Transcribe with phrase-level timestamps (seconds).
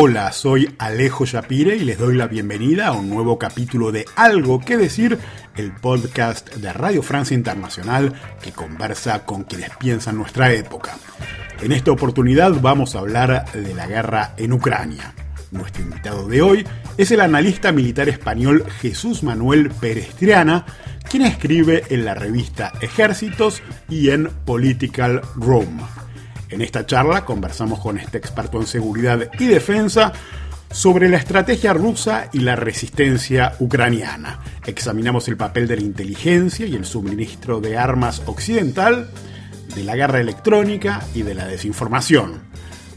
[0.00, 4.60] Hola, soy Alejo Shapire y les doy la bienvenida a un nuevo capítulo de Algo
[4.60, 5.18] que decir,
[5.56, 10.96] el podcast de Radio Francia Internacional que conversa con quienes piensan nuestra época.
[11.60, 15.14] En esta oportunidad vamos a hablar de la guerra en Ucrania.
[15.50, 16.64] Nuestro invitado de hoy
[16.96, 20.64] es el analista militar español Jesús Manuel Perestriana,
[21.10, 25.82] quien escribe en la revista Ejércitos y en Political Rome.
[26.50, 30.12] En esta charla conversamos con este experto en seguridad y defensa
[30.70, 34.40] sobre la estrategia rusa y la resistencia ucraniana.
[34.66, 39.10] Examinamos el papel de la inteligencia y el suministro de armas occidental,
[39.74, 42.48] de la guerra electrónica y de la desinformación.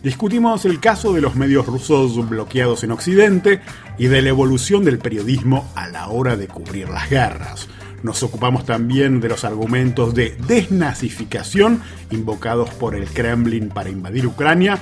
[0.04, 3.62] Discutimos el caso de los medios rusos bloqueados en Occidente
[3.98, 7.68] y de la evolución del periodismo a la hora de cubrir las guerras.
[8.04, 14.80] Nos ocupamos también de los argumentos de desnazificación invocados por el Kremlin para invadir Ucrania,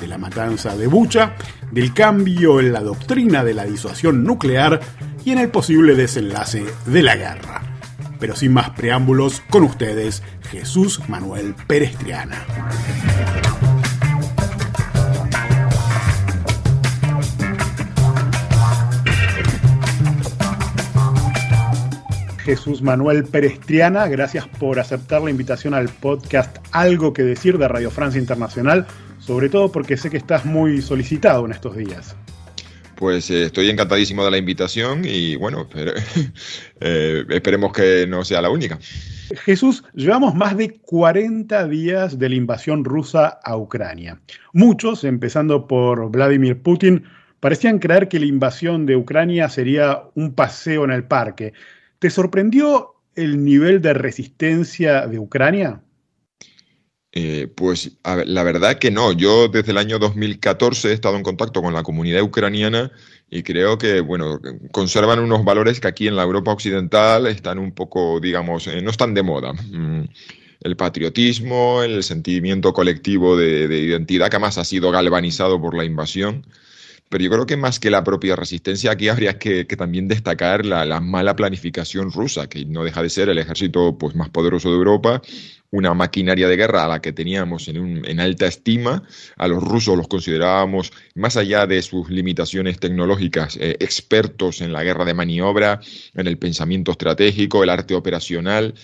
[0.00, 1.34] de la matanza de Bucha,
[1.70, 4.80] del cambio en la doctrina de la disuasión nuclear
[5.24, 7.62] y en el posible desenlace de la guerra.
[8.18, 12.44] Pero sin más preámbulos, con ustedes, Jesús Manuel Perestriana.
[22.44, 27.90] Jesús Manuel Perestriana, gracias por aceptar la invitación al podcast Algo que decir de Radio
[27.90, 28.86] Francia Internacional,
[29.18, 32.14] sobre todo porque sé que estás muy solicitado en estos días.
[32.96, 35.66] Pues eh, estoy encantadísimo de la invitación y bueno,
[36.80, 38.78] eh, esperemos que no sea la única.
[39.44, 44.20] Jesús, llevamos más de 40 días de la invasión rusa a Ucrania.
[44.52, 47.04] Muchos, empezando por Vladimir Putin,
[47.40, 51.54] parecían creer que la invasión de Ucrania sería un paseo en el parque,
[52.04, 55.80] ¿Te sorprendió el nivel de resistencia de Ucrania?
[57.12, 57.96] Eh, pues
[58.26, 59.12] la verdad que no.
[59.12, 62.92] Yo desde el año 2014 he estado en contacto con la comunidad ucraniana
[63.30, 64.38] y creo que, bueno,
[64.70, 68.90] conservan unos valores que aquí en la Europa occidental están un poco, digamos, eh, no
[68.90, 69.54] están de moda.
[69.54, 70.04] Mm,
[70.60, 75.86] el patriotismo, el sentimiento colectivo de, de identidad que más ha sido galvanizado por la
[75.86, 76.44] invasión
[77.08, 81.00] pero yo creo que más que la propia resistencia, aquí habría que, también destacar la,
[81.00, 85.22] mala planificación rusa, que no deja de ser el ejército pues, más poderoso de Europa,
[85.70, 89.02] una maquinaria de guerra a la que teníamos en, alta estima.
[89.36, 94.84] A los rusos los considerábamos, más allá de sus limitaciones tecnológicas, eh, expertos en la
[94.84, 95.80] guerra de maniobra,
[96.14, 98.74] en el pensamiento estratégico, el arte operacional.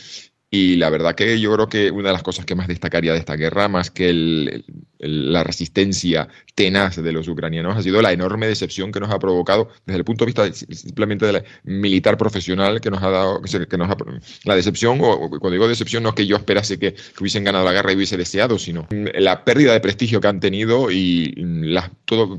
[0.51, 3.21] Y la verdad que yo creo que una de las cosas que más destacaría de
[3.21, 4.65] esta guerra, más que
[5.01, 9.69] la resistencia tenaz de los ucranianos, ha sido la enorme decepción que nos ha provocado
[9.87, 13.79] desde el punto de vista simplemente de la militar profesional que nos ha dado, que
[13.79, 13.97] nos ha,
[14.45, 17.73] la decepción, o cuando digo decepción no es que yo esperase que, hubiesen ganado la
[17.73, 22.39] guerra y hubiese deseado, sino la pérdida de prestigio que han tenido y la, todo,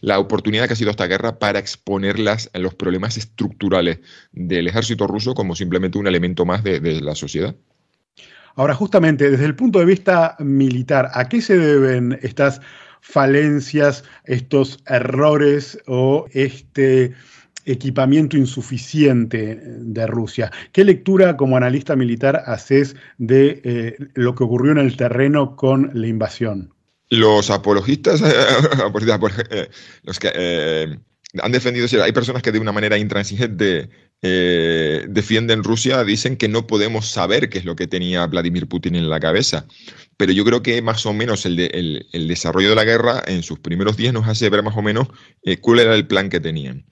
[0.00, 4.00] la oportunidad que ha sido esta guerra para exponerlas a los problemas estructurales
[4.32, 7.54] del ejército ruso como simplemente un elemento más de la sociedad.
[8.54, 12.60] Ahora, justamente desde el punto de vista militar, ¿a qué se deben estas
[13.00, 17.12] falencias, estos errores o este
[17.64, 20.50] equipamiento insuficiente de Rusia.
[20.72, 25.90] ¿Qué lectura como analista militar haces de eh, lo que ocurrió en el terreno con
[25.94, 26.74] la invasión?
[27.10, 29.68] Los apologistas, eh,
[30.02, 30.98] los que eh,
[31.40, 33.90] han defendido, hay personas que de una manera intransigente
[34.24, 38.94] eh, defienden Rusia, dicen que no podemos saber qué es lo que tenía Vladimir Putin
[38.94, 39.66] en la cabeza.
[40.16, 41.56] Pero yo creo que más o menos el,
[42.12, 45.08] desarrollo de la guerra en sus primeros días nos hace ver más o menos
[45.42, 46.86] eh, cuál era el plan que tenían.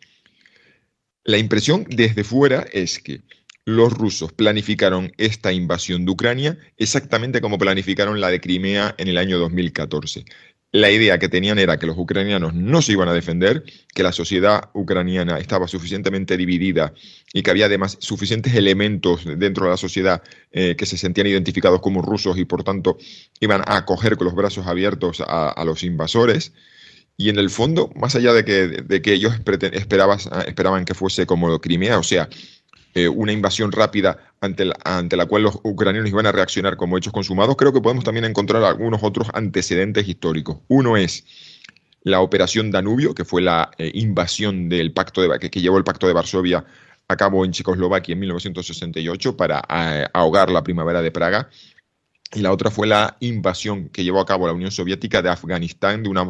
[1.23, 3.21] La impresión desde fuera es que
[3.65, 9.19] los rusos planificaron esta invasión de Ucrania exactamente como planificaron la de Crimea en el
[9.19, 10.25] año 2014
[10.73, 14.13] la idea que tenían era que los ucranianos no se iban a defender, que la
[14.13, 16.95] sociedad ucraniana estaba suficientemente dividida
[17.33, 20.23] y que había además suficientes elementos dentro de la sociedad
[20.53, 22.99] eh, que se sentían identificados como rusos y por tanto
[23.41, 26.53] iban a acoger con los brazos abiertos a, los invasores.
[27.17, 31.61] Y en el fondo, más allá de que, de que ellos esperaban que fuese como
[31.61, 32.31] Crimea, o sea,
[32.95, 36.99] eh, una invasión rápida ante la, ante la cual los ucranianos iban a reaccionar como
[36.99, 40.59] hechos consumados, creo que podemos también encontrar algunos otros antecedentes históricos.
[40.69, 41.25] Uno es
[42.03, 46.07] la operación Danubio, que fue la eh, invasión del pacto de, que, llevó el pacto
[46.07, 46.65] de Varsovia
[47.09, 51.49] a cabo en Checoslovaquia en 1968 para eh, ahogar la primavera de Praga
[52.33, 56.05] y la otra fue la invasión que llevó a cabo la Unión Soviética de Afganistán
[56.05, 56.25] de una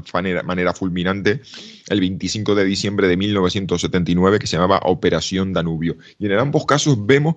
[0.45, 1.43] manera, fulminante
[1.89, 5.99] el 25 de diciembre de 1979 que se llamaba Operación Danubio.
[6.19, 7.37] Y en ambos casos vemos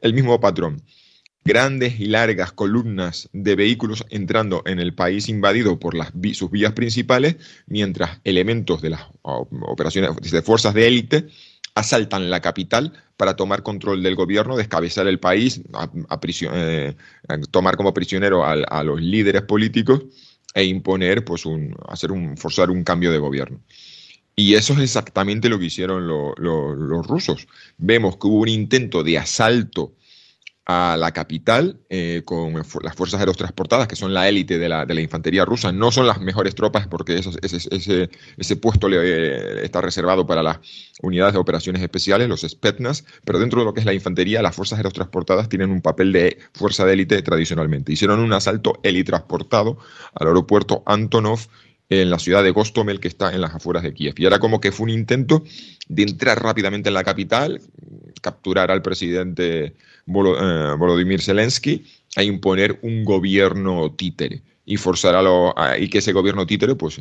[0.00, 0.82] el mismo patrón.
[1.46, 6.72] grandes y largas columnas de vehículos entrando en el país invadido por las, sus vías
[6.72, 11.26] principales, mientras elementos de las operaciones de fuerzas de élite
[11.74, 15.60] asaltan la capital para tomar control del gobierno, descabezar el país,
[16.52, 16.94] eh,
[17.50, 20.02] tomar como prisionero a, los líderes políticos
[20.54, 23.60] e imponer, pues, un, hacer un, forzar un cambio de gobierno.
[24.36, 27.46] Y eso es exactamente lo que hicieron los rusos.
[27.78, 29.94] Vemos que hubo un intento de asalto
[30.66, 34.94] a la capital eh, con las fuerzas aerotransportadas, que son la élite de la, de
[34.94, 35.72] la, infantería rusa.
[35.72, 40.42] No son las mejores tropas porque ese, ese, ese puesto le, eh, está reservado para
[40.42, 40.60] las
[41.02, 44.56] unidades de operaciones especiales, los Spetsnaz, pero dentro de lo que es la infantería, las
[44.56, 47.92] fuerzas aerotransportadas tienen un papel de fuerza de élite tradicionalmente.
[47.92, 49.76] Hicieron un asalto helitransportado
[50.14, 51.40] al aeropuerto Antonov
[51.88, 54.14] en la ciudad de Gostomel, que está en las afueras de Kiev.
[54.16, 55.44] Y era como que fue un intento
[55.88, 57.60] de entrar rápidamente en la capital,
[58.20, 59.72] capturar al presidente eh,
[60.06, 61.84] Volodymyr Zelensky
[62.16, 67.00] e imponer un gobierno títere y forzar a lo, y que ese gobierno títere pues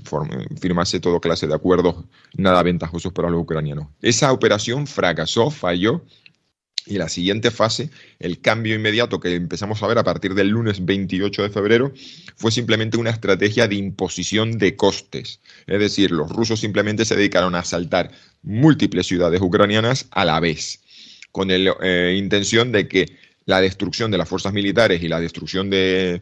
[0.59, 2.03] firmase todo clase de acuerdos
[2.36, 3.88] nada ventajosos para los ucranianos.
[4.01, 6.01] Esa operación fracasó, falló
[6.85, 7.89] y la siguiente fase,
[8.19, 11.94] el cambio inmediato que empezamos a ver a partir del lunes 28 de febrero,
[12.35, 15.39] fue simplemente una estrategia de imposición de costes.
[15.65, 20.81] Es decir, los rusos simplemente se dedicaron a asaltar múltiples ciudades ucranianas a la vez,
[21.31, 25.69] con la eh, intención de que la destrucción de las fuerzas militares y la destrucción
[25.69, 26.21] de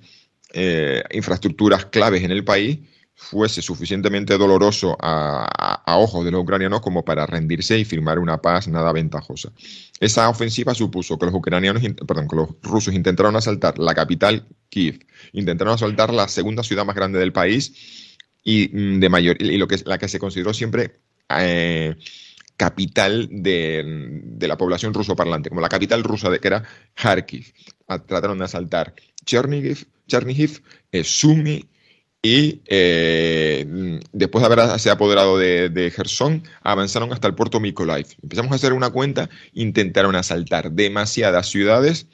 [0.53, 2.79] eh, infraestructuras claves en el país
[3.21, 8.67] fuese suficientemente doloroso a, ojos de los ucranianos como para rendirse y firmar una paz
[8.67, 9.51] nada ventajosa.
[9.99, 15.05] Esa ofensiva supuso que los ucranianos, perdón, que los rusos intentaron asaltar la capital Kiev,
[15.33, 19.67] intentaron asaltar la segunda ciudad más grande del país y mm, de mayor y lo
[19.67, 21.95] que la que se consideró siempre eh,
[22.57, 26.63] capital de, la población ruso parlante, como la capital rusa de que era
[26.95, 27.53] Kharkiv.
[27.85, 28.95] Trataron de asaltar
[29.25, 31.65] Chernihiv, Chernihiv eh, Sumy
[32.23, 38.07] y eh, después de haberse apoderado de, de Gerson, avanzaron hasta el puerto Mykolaiv.
[38.21, 42.07] Empezamos a hacer una cuenta, intentaron asaltar demasiadas ciudades,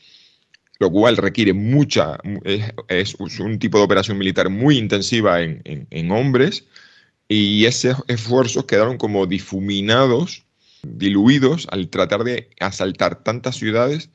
[0.79, 2.17] lo cual requiere mucha,
[2.87, 6.65] es, un tipo de operación militar muy intensiva en, hombres,
[7.27, 10.45] y esos esfuerzos quedaron como difuminados,
[10.83, 14.09] diluidos, al tratar de asaltar tantas ciudades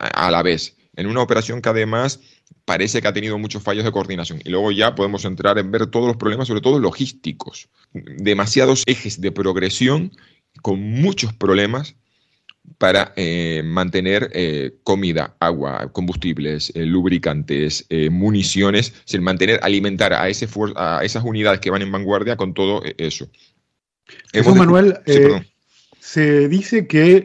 [0.00, 2.20] a la vez, en una operación que además
[2.64, 4.40] parece que ha tenido muchos fallos de coordinación.
[4.44, 7.68] Y luego ya podemos entrar en ver todos los problemas, sobre todo logísticos.
[7.92, 10.12] Demasiados ejes de progresión
[10.60, 11.96] con muchos problemas
[12.78, 20.48] para eh, mantener eh, comida, agua, combustibles, eh, lubricantes, municiones, sin mantener, alimentar a, ese
[20.76, 23.28] a esas unidades que van en vanguardia con todo eso.
[24.32, 24.98] Jesús Manuel,
[26.00, 27.24] se dice que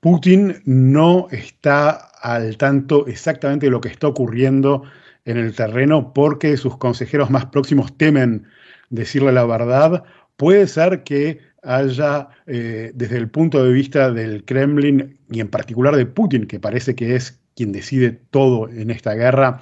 [0.00, 4.82] Putin no está al tanto exactamente de lo que está ocurriendo
[5.24, 8.46] en el terreno porque sus consejeros más próximos temen
[8.90, 10.04] decirle la verdad.
[10.36, 15.94] Puede ser que haya, eh, desde el punto de vista del Kremlin y en particular
[15.96, 19.60] de Putin, que parece que es quien decide todo en esta guerra,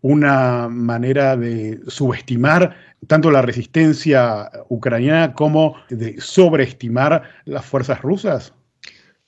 [0.00, 8.52] una manera de subestimar tanto la resistencia ucraniana como de sobreestimar las fuerzas rusas?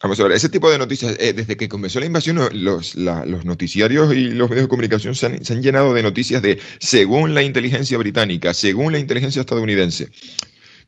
[0.03, 4.15] Vamos a ver, ese tipo de noticias, eh, desde que comenzó la invasión, los, noticiarios
[4.15, 8.55] y los medios de comunicación se han, llenado de noticias de según la inteligencia británica,
[8.55, 10.09] según la inteligencia estadounidense.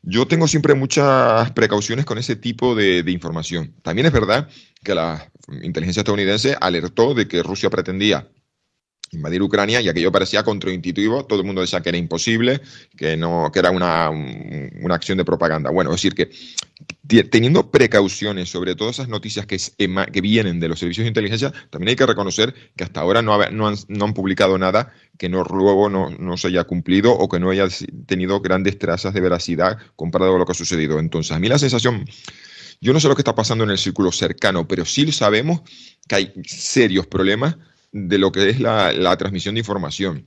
[0.01, 3.75] Yo tengo siempre muchas precauciones con ese tipo de información.
[3.83, 4.49] También es verdad
[4.83, 8.27] que la inteligencia estadounidense alertó de que Rusia pretendía
[9.13, 12.61] invadir Ucrania y aquello parecía contraintuitivo, todo el mundo decía que era imposible,
[12.97, 15.69] que, no, que era una, una acción de propaganda.
[15.69, 16.29] Bueno, es decir, que
[17.29, 19.57] teniendo precauciones sobre todas esas noticias que,
[20.11, 23.37] que vienen de los servicios de inteligencia, también hay que reconocer que hasta ahora no,
[23.51, 27.29] no, han, no han, publicado nada que no, luego no, no, se haya cumplido o
[27.29, 27.67] que no haya
[28.05, 30.99] tenido grandes trazas de veracidad comparado con lo que ha sucedido.
[30.99, 32.05] Entonces, a mí la sensación...
[32.81, 35.61] Yo no sé lo que está pasando en el círculo cercano, pero sí sabemos
[36.05, 37.55] que hay serios problemas
[37.93, 40.25] de lo que es la, transmisión de información.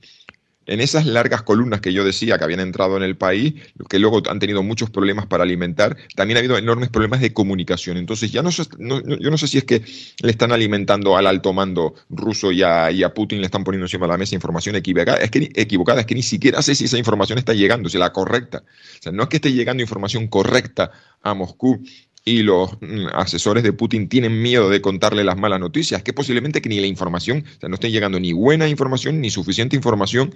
[0.65, 3.53] En esas largas columnas que yo decía que habían entrado en el país,
[3.89, 7.95] que luego han tenido muchos problemas para alimentar, también ha habido enormes problemas de comunicación.
[7.95, 9.81] Entonces, ya no, yo no sé si es que
[10.21, 14.11] le están alimentando al alto mando ruso y a, Putin le están poniendo encima de
[14.11, 15.19] la mesa información equivocada.
[15.19, 18.11] Es que, equivocada, es que ni siquiera sé si esa información está llegando, si la
[18.11, 18.63] correcta.
[18.99, 21.81] O sea, no es que esté llegando información correcta a Moscú
[22.27, 26.61] y los mm, asesores de Putin tienen miedo de contarle las malas noticias, que posiblemente
[26.61, 30.35] que ni la información, o sea, no esté llegando ni buena información ni suficiente información,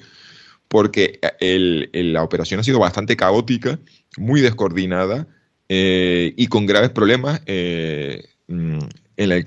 [0.70, 3.78] porque eh, la operación ha sido bastante caótica,
[4.16, 5.28] muy descoordinada
[5.68, 8.80] eh, y con graves problemas eh, mm,
[9.18, 9.44] en el,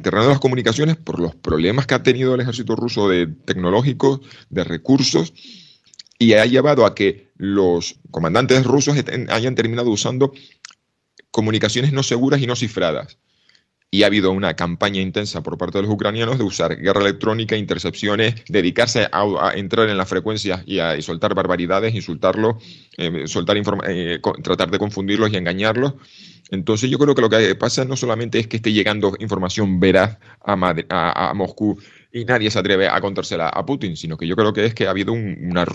[0.00, 4.20] terreno de las comunicaciones por los problemas que ha tenido el ejército ruso de tecnológicos,
[4.48, 5.34] de recursos,
[6.18, 8.96] y ha llevado a que los comandantes rusos
[9.28, 10.32] hayan terminado usando
[11.32, 13.18] comunicaciones no seguras y no cifradas
[13.94, 17.58] y ha habido una campaña intensa por parte de los ucranianos de usar guerra electrónica,
[17.58, 22.56] intercepciones, dedicarse a, entrar en las frecuencias y a soltar barbaridades, insultarlos,
[22.96, 23.58] eh, soltar
[23.88, 25.92] eh, tratar de confundirlos y engañarlos.
[26.50, 30.16] Entonces yo creo que lo que pasa no solamente es que esté llegando información veraz
[30.42, 30.54] a,
[31.28, 31.78] a, Moscú
[32.10, 34.86] y nadie se atreve a contársela a Putin, sino que yo creo que es que
[34.86, 35.66] ha habido una...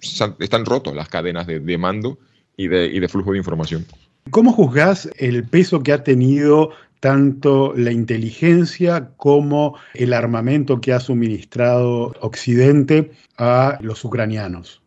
[0.00, 2.18] están rotos las cadenas de, de mando
[2.56, 3.86] y de, y de flujo de información.
[4.30, 11.00] ¿Cómo juzgás el peso que ha tenido tanto la inteligencia como el armamento que ha
[11.00, 14.80] suministrado Occidente a los ucranianos?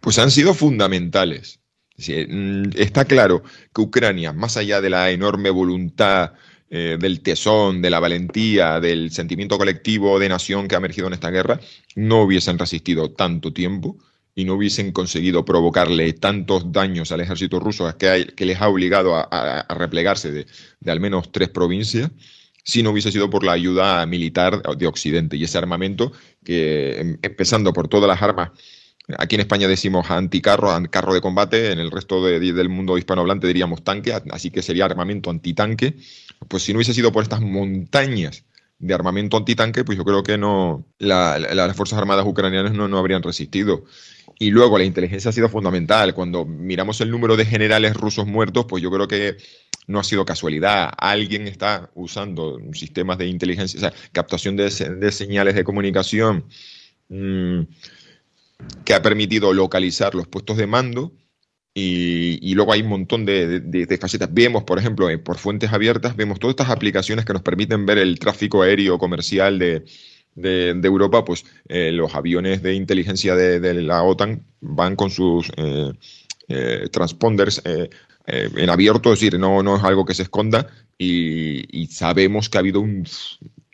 [0.00, 1.60] Pues han sido fundamentales.
[1.96, 3.42] Mm, está claro
[3.74, 6.32] que Ucrania, más allá de la enorme voluntad
[6.70, 11.14] eh, del tesón, de la valentía, del sentimiento colectivo de nación que ha emergido en
[11.14, 11.60] esta guerra,
[11.94, 13.96] no hubiesen resistido tanto tiempo
[14.34, 19.14] y no hubiesen conseguido provocarle tantos daños al ejército ruso que, que les ha obligado
[19.16, 20.46] a, replegarse de,
[20.86, 22.10] al menos tres provincias,
[22.64, 26.12] si no hubiese sido por la ayuda militar de Occidente y ese armamento
[26.44, 28.50] que, em, empezando por todas las armas,
[29.18, 33.84] aquí en España decimos anticarro, carro de combate, en el resto del mundo hispanohablante diríamos
[33.84, 35.94] tanque, así que sería armamento antitanque,
[36.48, 38.44] pues si no hubiese sido por estas montañas
[38.78, 43.22] de armamento antitanque, pues yo creo que no las Fuerzas Armadas ucranianas no, no habrían
[43.22, 43.84] resistido.
[44.38, 46.14] Y luego la inteligencia ha sido fundamental.
[46.14, 49.36] Cuando miramos el número de generales rusos muertos, pues yo creo que
[49.86, 50.92] no ha sido casualidad.
[50.96, 56.46] Alguien está usando sistemas de inteligencia, o sea, captación de, señales de comunicación
[57.08, 57.60] mm,
[58.84, 61.12] que ha permitido localizar los puestos de mando.
[61.76, 64.32] Y, luego hay un montón de, facetas.
[64.32, 67.98] Vemos, por ejemplo, eh, por fuentes abiertas, vemos todas estas aplicaciones que nos permiten ver
[67.98, 69.84] el tráfico aéreo comercial de,
[70.34, 75.92] de, Europa, pues eh, los aviones de inteligencia de, la OTAN van con sus eh,
[76.48, 77.62] eh, transponders
[78.26, 80.66] en abierto, es decir, no, no es algo que se esconda
[80.98, 83.04] y, sabemos que ha habido un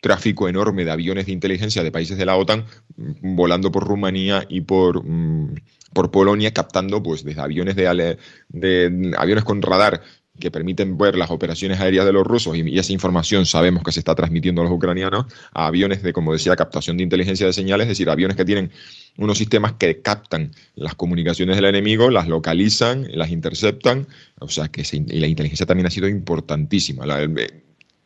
[0.01, 2.65] tráfico enorme de aviones de inteligencia de países de la OTAN
[2.97, 5.55] mm, volando por Rumanía y por, mm,
[5.93, 8.17] por Polonia captando pues desde aviones de,
[8.49, 10.01] de aviones con radar
[10.41, 13.99] que permiten ver las operaciones aéreas de los rusos y, esa información sabemos que se
[13.99, 17.85] está transmitiendo a los ucranianos a aviones de, como decía, captación de inteligencia de señales,
[17.85, 18.71] es decir, aviones que tienen
[19.17, 24.07] unos sistemas que captan las comunicaciones del enemigo, las localizan, las interceptan,
[24.39, 27.05] o sea que y la inteligencia también ha sido importantísima.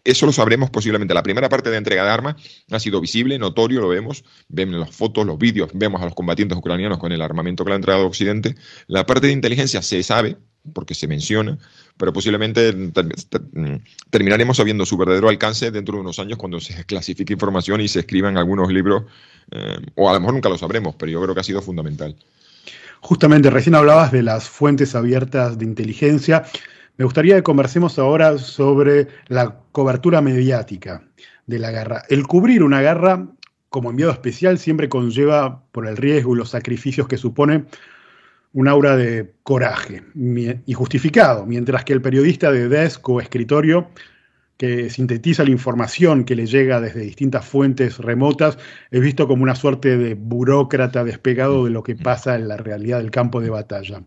[0.03, 1.13] eso lo sabremos posiblemente.
[1.13, 2.35] La primera parte de entrega de armas
[2.69, 6.57] ha sido visible, notorio, lo vemos, vemos las fotos, los vídeos, vemos a los combatientes
[6.57, 8.55] ucranianos con el armamento que le ha entregado Occidente.
[8.87, 10.37] La parte de inteligencia se sabe,
[10.73, 11.57] porque se menciona,
[11.97, 12.73] pero posiblemente
[14.09, 17.99] terminaremos sabiendo su verdadero alcance dentro de unos años cuando se clasifique información y se
[18.01, 19.03] escriban algunos libros,
[19.51, 22.15] eh, o a lo mejor nunca lo sabremos, pero yo creo que ha sido fundamental.
[23.01, 26.43] Justamente, recién hablabas de las fuentes abiertas de inteligencia.
[26.97, 31.03] Me gustaría que conversemos ahora sobre la cobertura mediática
[31.45, 32.03] de la guerra.
[32.09, 33.27] El cubrir una guerra
[33.75, 37.65] como enviado especial siempre conlleva, por el riesgo y los sacrificios que supone,
[38.55, 40.01] un aura de coraje
[40.65, 43.89] y justificado, mientras que el periodista de desk o escritorio
[44.55, 48.57] que sintetiza la información que le llega desde distintas fuentes remotas
[48.91, 52.99] es visto como una suerte de burócrata despegado de lo que pasa en la realidad
[52.99, 54.03] del campo de batalla.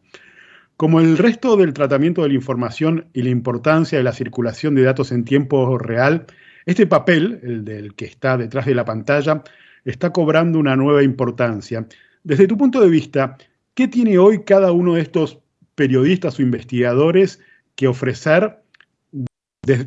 [0.78, 4.82] Como el resto del tratamiento de la información y la importancia de la circulación de
[4.82, 6.24] datos en tiempo real,
[6.64, 9.42] este papel, el del que está detrás de la pantalla,
[9.84, 11.86] está cobrando una nueva importancia.
[12.24, 13.36] Desde tu punto de vista,
[13.78, 15.38] ¿Qué tiene hoy cada uno de estos
[15.76, 17.38] periodistas o investigadores
[17.76, 18.56] que ofrecer,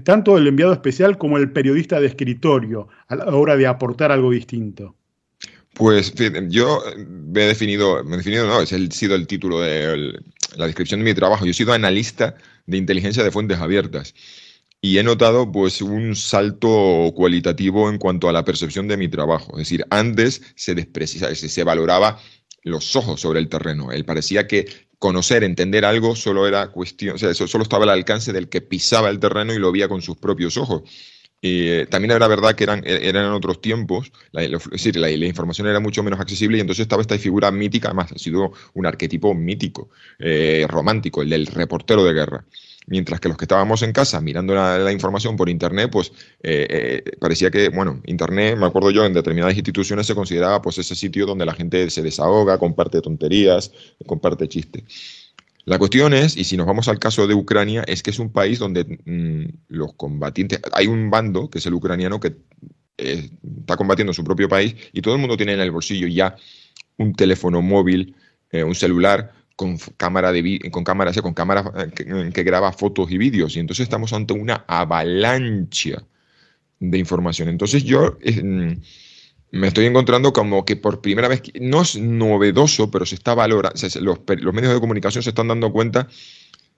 [0.05, 4.31] tanto el enviado especial como el periodista de escritorio, a la hora de aportar algo
[4.31, 4.95] distinto?
[5.73, 6.13] Pues
[6.47, 10.13] yo me he definido, me he definido, no, es el, sido el título de
[10.55, 11.43] la descripción de mi trabajo.
[11.43, 12.35] Yo he sido analista
[12.67, 14.15] de inteligencia de fuentes abiertas
[14.79, 19.51] y he notado pues un salto cualitativo en cuanto a la percepción de mi trabajo.
[19.51, 22.21] Es decir, antes se desprecia, se valoraba
[22.63, 23.91] los ojos sobre el terreno.
[23.91, 24.67] Él parecía que
[24.99, 29.09] conocer, entender algo solo era cuestión, o sea, solo estaba al alcance del que pisaba
[29.09, 30.83] el terreno y lo veía con sus propios ojos.
[31.43, 35.79] Eh, también era verdad que eran, eran otros tiempos, la, es decir, la, información era
[35.79, 39.89] mucho menos accesible y entonces estaba esta figura mítica, además ha sido un arquetipo mítico,
[40.19, 42.45] eh, romántico, el del reportero de guerra
[42.87, 46.11] mientras que los que estábamos en casa mirando la, información por Internet, pues
[46.41, 50.77] eh, eh, parecía que, bueno, Internet, me acuerdo yo, en determinadas instituciones se consideraba pues
[50.77, 53.71] ese sitio donde la gente se desahoga, comparte tonterías,
[54.05, 54.83] comparte chistes.
[55.65, 58.31] La cuestión es, y si nos vamos al caso de Ucrania, es que es un
[58.31, 62.35] país donde mm, los combatientes, hay un bando, que es el ucraniano, que
[62.97, 66.07] eh, está combatiendo en su propio país y todo el mundo tiene en el bolsillo
[66.07, 66.35] ya
[66.97, 68.15] un teléfono móvil,
[68.53, 73.55] un celular con cámara de con cámara, con cámara eh, que, graba fotos y vídeos
[73.55, 76.03] y entonces estamos ante una avalancha
[76.79, 77.47] de información.
[77.47, 78.71] Entonces yo mm,
[79.51, 83.79] me estoy encontrando como que por primera vez, no es novedoso, pero se está valorando,
[84.01, 86.07] los, los, medios de comunicación se están dando cuenta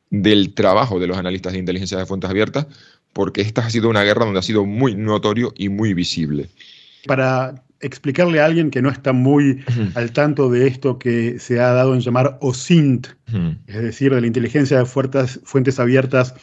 [0.10, 2.68] del trabajo de los analistas de inteligencia de fuentes abiertas,
[3.14, 6.50] porque esta ha sido una guerra donde ha sido muy notorio y muy visible.
[7.08, 9.64] Para explicarle a alguien que no está muy
[9.96, 13.08] al tanto de esto que se ha dado en llamar OSINT,
[13.68, 16.34] es decir, de la inteligencia de fuentes abiertas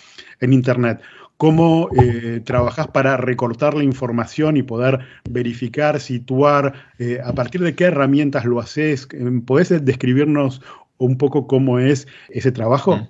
[0.40, 1.00] en Internet
[1.40, 4.98] cómo eh, trabajas para recortar la información y poder
[5.30, 9.08] verificar, situar, eh, a partir de qué herramientas lo haces.
[9.46, 10.60] ¿Podés describirnos
[10.98, 13.08] un poco cómo es ese trabajo?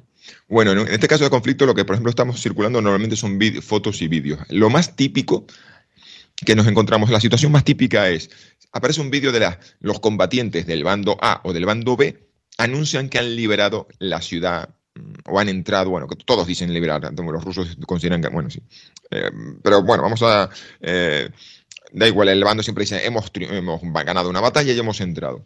[0.49, 4.01] Bueno, en este caso de conflicto, lo que por ejemplo estamos circulando normalmente son fotos
[4.01, 4.39] y vídeos.
[4.49, 5.45] Lo más típico
[6.45, 8.31] que nos encontramos, la situación más típica es,
[8.73, 12.29] aparece un vídeo de los combatientes del bando A o del bando B,
[12.59, 14.71] anuncian que han liberado la ciudad
[15.27, 18.61] o han entrado, bueno, todos dicen liberar, los rusos consideran que, bueno, sí.
[19.11, 19.31] Eh,
[19.63, 20.51] pero bueno, vamos a...
[20.81, 21.31] Eh,
[21.93, 23.31] da igual, el bando siempre dice, hemos,
[24.05, 25.45] ganado una batalla y hemos entrado.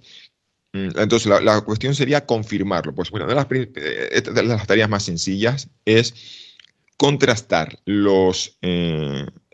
[0.73, 2.95] Mm, entonces, la, cuestión sería confirmarlo.
[2.95, 6.15] Pues bueno, de las, eh, de las tareas más sencillas es
[6.97, 8.59] contrastar los,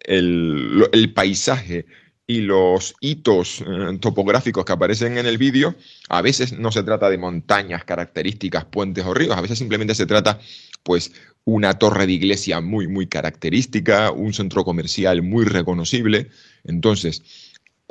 [0.01, 1.87] el, paisaje
[2.27, 5.75] y los hitos eh, topográficos que aparecen en el vídeo,
[6.09, 10.07] a veces no se trata de montañas características, puentes o ríos, a veces simplemente se
[10.07, 10.39] trata,
[10.83, 11.13] pues,
[11.45, 16.29] una torre de iglesia muy, muy característica, un centro comercial muy reconocible.
[16.65, 17.23] Entonces,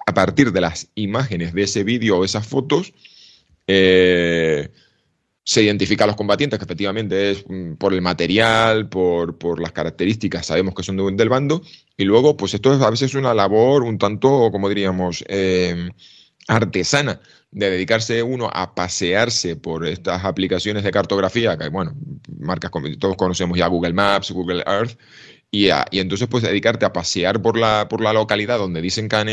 [0.06, 2.94] a partir de las imágenes de ese vídeo o esas fotos,
[3.68, 4.70] eh,
[5.43, 10.46] se identifica a los combatientes, que efectivamente es mm, por el material, por, las características,
[10.46, 11.62] sabemos que son del bando,
[11.98, 15.89] y luego, pues esto es a veces una labor un tanto, como diríamos, eh,
[16.47, 17.19] artesana,
[17.52, 21.95] de dedicarse uno a pasearse por estas aplicaciones de cartografía, que bueno,
[22.39, 24.97] marcas como todos conocemos ya Google Maps, Google Earth,
[25.52, 29.30] y, entonces, pues dedicarte a pasear por la, por la localidad donde dicen que han,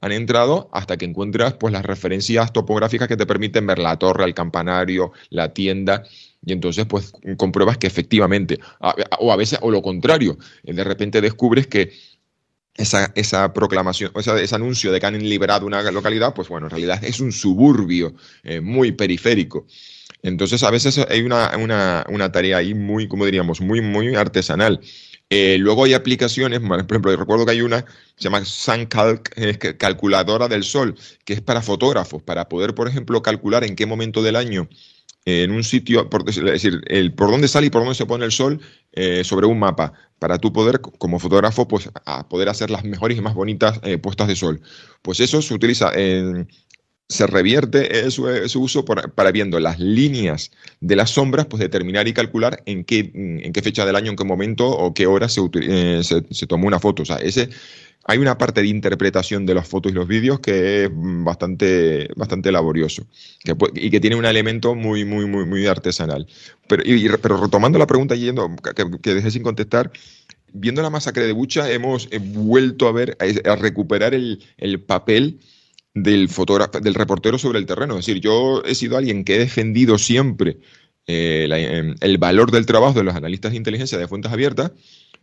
[0.00, 4.24] han, entrado hasta que encuentras pues, las referencias topográficas que te permiten ver la torre,
[4.24, 6.02] el campanario, la tienda.
[6.44, 8.58] Y entonces, pues, compruebas que efectivamente,
[9.20, 11.92] o a veces, o lo contrario, de repente descubres que
[12.74, 16.70] esa, esa proclamación, o ese anuncio de que han liberado una localidad, pues bueno, en
[16.70, 19.66] realidad es un suburbio eh, muy periférico.
[20.22, 24.80] Entonces, a veces hay una, una, una, tarea ahí muy, como diríamos, muy, muy artesanal.
[25.30, 27.84] Eh, luego hay aplicaciones, por ejemplo, recuerdo que hay una,
[28.16, 33.64] se llama SunCalc, calculadora del sol, que es para fotógrafos, para poder, por ejemplo, calcular
[33.64, 34.68] en qué momento del año
[35.26, 38.24] en un sitio, por, es decir, el, por dónde sale y por dónde se pone
[38.24, 38.60] el sol
[38.92, 41.90] eh, sobre un mapa, para tú poder, como fotógrafo, pues
[42.28, 44.60] poder hacer las mejores y más bonitas eh, puestas de sol.
[45.02, 46.48] Pues eso se utiliza en,
[47.08, 48.24] se revierte su,
[48.60, 53.52] uso para viendo las líneas de las sombras, pues determinar y calcular en qué, en
[53.52, 56.80] qué fecha del año, en qué momento o qué hora se, eh, se, tomó una
[56.80, 57.02] foto.
[57.02, 57.50] O sea, ese,
[58.06, 62.50] hay una parte de interpretación de las fotos y los vídeos que es bastante, bastante
[62.50, 63.06] laborioso
[63.74, 66.26] y que tiene un elemento muy, muy, muy, muy artesanal.
[66.68, 66.84] Pero,
[67.20, 68.48] pero retomando la pregunta yendo,
[69.02, 69.92] que, dejé sin contestar,
[70.54, 75.38] viendo la masacre de Bucha hemos vuelto a ver, a, recuperar el, el papel
[75.94, 77.94] del fotógrafo, del reportero sobre el terreno.
[77.98, 80.58] Es decir, yo he sido alguien que he defendido siempre
[81.06, 84.72] eh, em, el valor del trabajo de los analistas de inteligencia de fuentes abiertas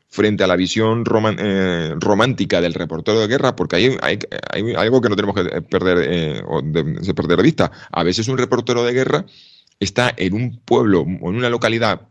[0.10, 1.04] frente a la visión
[1.40, 5.98] eh, romántica del reportero de guerra, porque hay, hay, algo que no tenemos que perder,
[6.02, 7.72] eh, o de, perder de vista.
[7.92, 9.26] A veces un reportero de guerra
[9.80, 12.10] está en un pueblo o en una localidad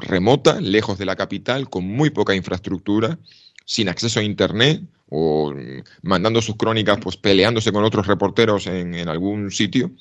[0.00, 3.18] remota, lejos de la capital, con muy poca infraestructura,
[3.64, 4.82] sin acceso a Internet,
[5.16, 5.54] o
[6.02, 9.92] mandando sus crónicas, pues peleándose con otros reporteros en, algún sitio,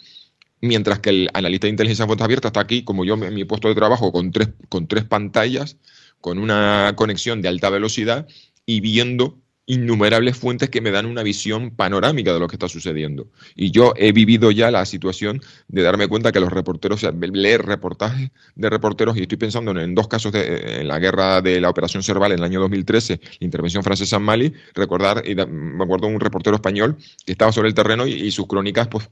[0.60, 3.45] mientras que el analista de inteligencia de fuentes abiertas está aquí, como yo en mi
[3.45, 5.78] puesto de trabajo, con tres, con tres pantallas,
[6.19, 8.28] con una conexión de alta velocidad
[8.65, 13.28] y viendo innumerables fuentes que me dan una visión panorámica de lo que está sucediendo.
[13.56, 17.12] Y yo he vivido ya la situación de darme cuenta que los reporteros, o sea,
[17.12, 21.62] leer reportajes de reporteros, y estoy pensando en, dos casos de en la guerra de
[21.62, 26.08] la Operación Cerval en el año 2013, la intervención francesa en Mali, recordar, me acuerdo
[26.08, 29.08] un reportero español que estaba sobre el terreno y, sus crónicas pues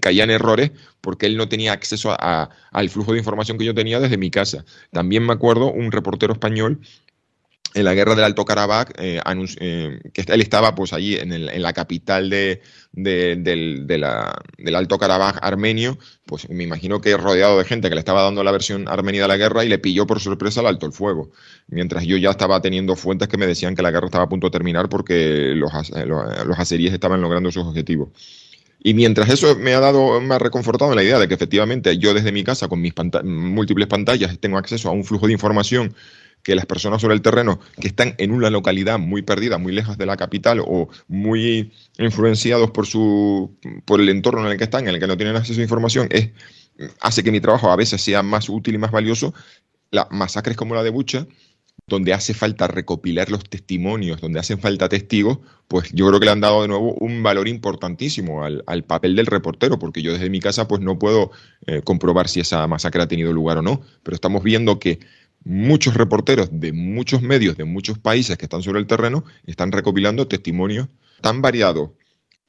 [0.00, 0.70] caían errores
[1.02, 4.64] porque él no tenía acceso al flujo de información que yo tenía desde mi casa.
[4.90, 6.80] También me acuerdo un reportero español
[7.74, 9.20] en la guerra del Alto Karabaj, eh,
[9.60, 16.48] eh, que él estaba pues allí en, la capital de, del, Alto Karabaj armenio, pues
[16.48, 19.36] me imagino que rodeado de gente que le estaba dando la versión armenia de la
[19.36, 21.32] guerra y le pilló por sorpresa el alto el fuego.
[21.66, 24.46] Mientras yo ya estaba teniendo fuentes que me decían que la guerra estaba a punto
[24.46, 28.10] de terminar porque los, los, los azeríes estaban logrando sus objetivos.
[28.86, 31.96] Y mientras eso me ha dado, me ha reconfortado en la idea de que efectivamente
[31.96, 32.92] yo desde mi casa con mis
[33.24, 35.94] múltiples pantallas tengo acceso a un flujo de información
[36.44, 39.98] que las personas sobre el terreno que están en una localidad muy perdida, muy lejos
[39.98, 44.86] de la capital o muy influenciados por su por el entorno en el que están,
[44.86, 46.30] en el que no tienen acceso a información, es
[47.00, 49.34] hace que mi trabajo a veces sea más útil y más valioso.
[49.90, 51.26] Las masacres como la de Bucha,
[51.86, 56.32] donde hace falta recopilar los testimonios, donde hacen falta testigos, pues yo creo que le
[56.32, 60.40] han dado de nuevo un valor importantísimo al, papel del reportero, porque yo desde mi
[60.40, 61.30] casa pues no puedo
[61.66, 65.00] eh, comprobar si esa masacre ha tenido lugar o no, pero estamos viendo que
[65.44, 70.26] muchos reporteros de muchos medios, de muchos países que están sobre el terreno, están recopilando
[70.26, 70.88] testimonios
[71.20, 71.90] tan variados,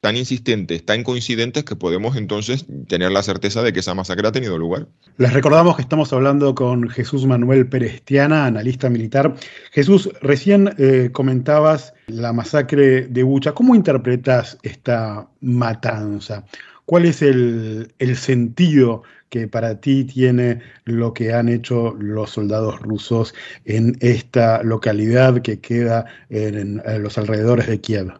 [0.02, 4.32] tan insistentes, tan coincidentes que podemos entonces tener la certeza de que esa masacre ha
[4.32, 4.88] tenido lugar.
[5.18, 9.36] Les recordamos que estamos hablando con Jesús Manuel Perestiana, analista militar.
[9.72, 13.54] Jesús, recién eh, comentabas la masacre de Bucha.
[13.54, 16.46] ¿Cómo interpretas esta matanza?
[16.86, 19.02] ¿Cuál es el, el sentido
[19.36, 23.34] que para ti tiene lo que han hecho los soldados rusos
[23.66, 28.14] en esta localidad que queda en, los alrededores de Kiev?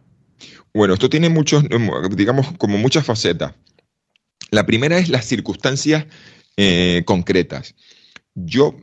[0.74, 1.64] Bueno, esto tiene muchos,
[2.18, 3.54] digamos, como muchas facetas.
[4.52, 6.06] La primera es las circunstancias
[6.58, 7.76] eh, concretas.
[8.34, 8.76] Yo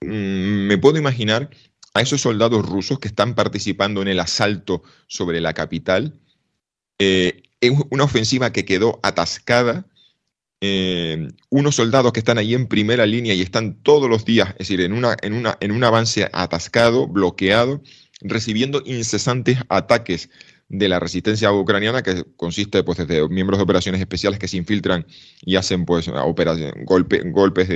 [0.00, 1.50] mm, me puedo imaginar
[1.92, 6.20] a esos soldados rusos que están participando en el asalto sobre la capital,
[7.00, 9.86] eh, en una ofensiva que quedó atascada
[10.66, 14.60] eh, unos soldados que están ahí en primera línea y están todos los días, es
[14.60, 17.82] decir, en, una, en, una, en un avance atascado, bloqueado,
[18.22, 20.30] recibiendo incesantes ataques
[20.70, 25.06] de la resistencia ucraniana, que consiste pues, de miembros de operaciones especiales que se infiltran
[25.42, 26.08] y hacen pues,
[26.86, 27.68] golpes,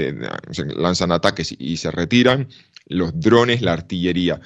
[0.74, 2.48] lanzan ataques y se retiran,
[2.86, 4.40] los drones, la artillería.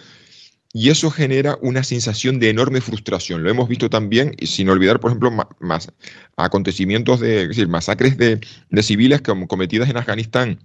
[0.74, 3.42] Y eso genera una sensación de enorme frustración.
[3.42, 5.30] Lo hemos visto también, y sin olvidar, por ejemplo,
[5.60, 5.92] más,
[6.36, 8.40] acontecimientos de, masacres de,
[8.82, 10.58] civiles cometidas en Afganistán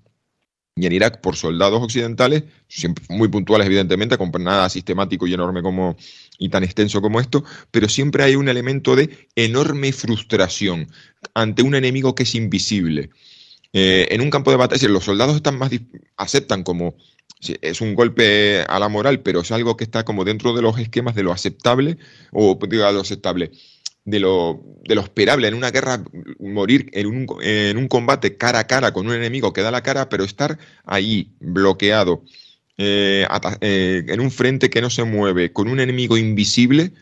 [0.78, 5.62] y en Irak por soldados occidentales, siempre muy puntuales evidentemente, con nada sistemático y enorme
[5.62, 5.98] como
[6.38, 10.88] y tan extenso como esto, pero siempre hay un elemento de enorme frustración
[11.34, 13.10] ante un enemigo que es invisible.
[13.74, 15.72] Eh, en un campo de batalla, los soldados están más
[16.15, 16.96] aceptan como
[17.39, 20.78] es un golpe a la moral, pero es algo que está como dentro de los
[20.80, 21.97] esquemas de lo aceptable,
[22.32, 23.52] o digo, de lo aceptable,
[24.06, 25.47] de lo, de lo esperable.
[25.47, 26.04] En una guerra,
[26.39, 29.84] morir en un, en un combate cara a cara con un enemigo que da la
[29.84, 32.23] cara, pero estar ahí bloqueado,
[32.78, 33.28] eh,
[33.62, 36.93] eh, en un frente que no se mueve, con un enemigo invisible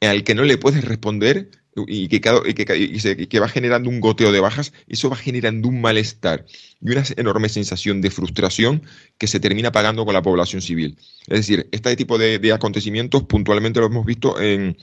[0.00, 4.72] al que no le puedes responder y que, que, va generando un goteo de bajas,
[4.86, 6.46] eso va generando un malestar
[6.80, 8.82] y una enorme sensación de frustración
[9.18, 10.96] que se termina pagando con la población civil.
[11.26, 14.76] Es decir, este tipo de, acontecimientos puntualmente lo hemos visto en,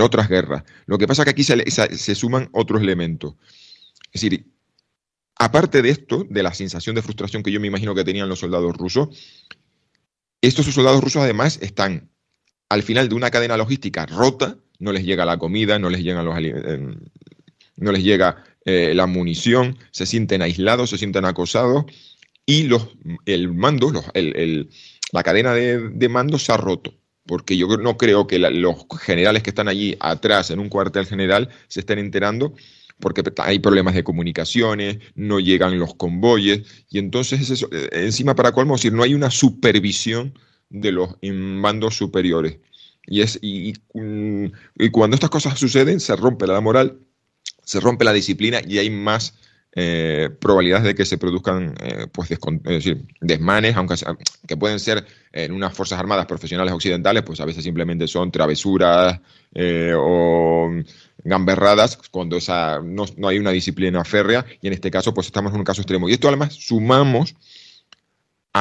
[0.00, 0.64] otras guerras.
[0.86, 3.34] Lo que pasa es que aquí se, se suman otros elementos.
[4.12, 4.46] Es decir,
[5.36, 8.40] aparte de esto, de la sensación de frustración que yo me imagino que tenían los
[8.40, 9.08] soldados rusos,
[10.40, 12.10] estos soldados rusos además están
[12.68, 16.24] al final de una cadena logística rota, no les llega la comida, no les, llegan
[16.24, 16.96] los, eh,
[17.76, 21.84] no les llega eh, la munición, se sienten aislados, se sienten acosados
[22.44, 22.88] y los,
[23.26, 23.92] el mando,
[25.12, 26.94] la cadena de, mando se ha roto.
[27.26, 31.50] Porque yo no creo que los generales que están allí atrás en un cuartel general
[31.68, 32.54] se estén enterando
[33.00, 38.52] porque hay problemas de comunicaciones, no llegan los convoyes, y entonces eso, eh, encima para
[38.52, 40.36] colmo, decir, no hay una supervisión
[40.68, 42.58] de los mandos superiores.
[43.08, 46.98] Y, es, mm, y, cuando estas cosas suceden, se rompe la moral,
[47.64, 49.34] se rompe la disciplina y hay más
[49.72, 52.30] eh, probabilidades de que se produzcan eh, pues
[53.20, 53.94] desmanes, aunque
[54.46, 59.20] que pueden ser en unas Fuerzas Armadas profesionales occidentales, pues a veces simplemente son travesuras
[59.54, 60.70] eh, o
[61.22, 65.52] gamberradas cuando esa, no, no, hay una disciplina férrea y en este caso pues estamos
[65.52, 66.08] en un caso extremo.
[66.08, 67.36] Y esto además sumamos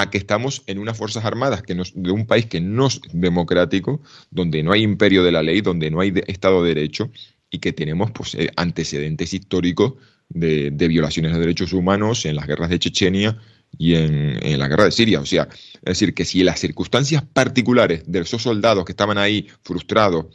[0.01, 4.01] a que estamos en unas Fuerzas Armadas que de un país que no es democrático,
[4.31, 7.11] donde no hay imperio de la ley, donde no hay Estado de Derecho
[7.49, 9.93] y que tenemos pues, eh, antecedentes históricos
[10.29, 13.37] de, violaciones de derechos humanos en las guerras de Chechenia
[13.77, 15.19] y en, la guerra de Siria.
[15.21, 19.47] O sea, es decir, que si las circunstancias particulares de esos soldados que estaban ahí
[19.63, 20.25] frustrados,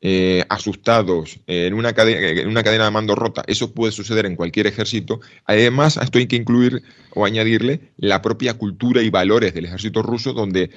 [0.00, 3.42] eh, asustados, en una, cadena, en una cadena de mando rota.
[3.46, 5.20] Eso puede suceder en cualquier ejército.
[5.44, 6.82] Además, a esto hay que incluir
[7.14, 10.70] o añadirle la propia cultura y valores del ejército ruso, donde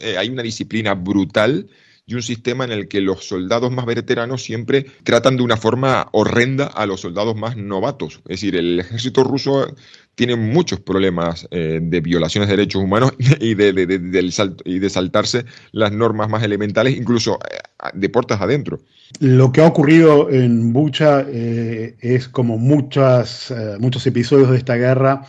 [0.00, 1.68] eh, hay una disciplina brutal
[2.06, 6.08] y un sistema en el que los soldados más veteranos siempre tratan de una forma
[6.12, 8.20] horrenda a los soldados más novatos.
[8.24, 9.74] Es decir, el ejército ruso
[10.18, 15.92] tiene muchos problemas eh, de violaciones de derechos humanos y de, y de saltarse las
[15.92, 17.58] normas más elementales, incluso eh,
[17.94, 18.80] de puertas adentro.
[19.20, 25.24] Lo que ha ocurrido en Bucha eh, es como muchas, muchos episodios de esta guerra,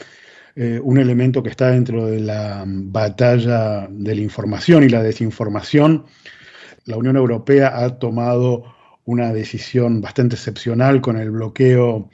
[0.84, 6.04] un elemento que está dentro de la batalla de la información y la desinformación
[6.86, 8.64] la Unión Europea ha tomado
[9.06, 12.10] una decisión bastante excepcional con el bloqueo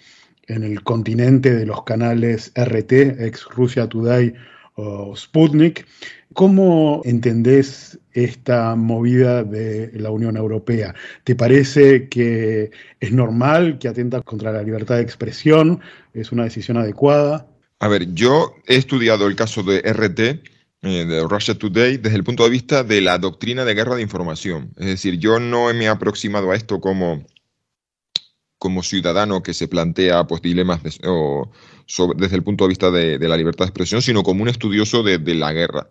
[0.48, 4.34] en el continente de los canales RT, ex Rusia Today
[4.76, 5.86] o Sputnik.
[6.34, 10.94] ¿Cómo entendés esta movida de la Unión Europea?
[11.24, 15.80] ¿Te parece que es normal, que atenta contra la libertad de expresión?
[16.14, 17.48] ¿Es una decisión adecuada?
[17.80, 20.20] A ver, yo he estudiado el caso de RT
[20.82, 24.02] eh, de Russia Today desde el punto de vista de la doctrina de guerra de
[24.02, 24.74] información.
[24.78, 27.26] Es decir, yo no me he aproximado a esto como,
[28.58, 33.66] como ciudadano que se plantea pues, dilemas desde el punto de vista de, la libertad
[33.66, 35.90] de expresión, sino como un estudioso de, la guerra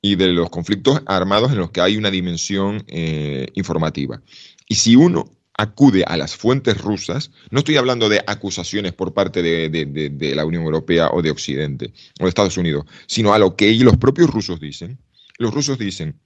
[0.00, 4.22] y de los conflictos armados en los que hay una dimensión eh, informativa.
[4.68, 9.42] Y si uno acude a las fuentes rusas, no estoy hablando de acusaciones por parte
[9.42, 13.74] de, la Unión Europea o de Occidente o de Estados Unidos, sino a lo que
[13.76, 14.98] los propios rusos dicen.
[15.38, 16.18] Los rusos dicen,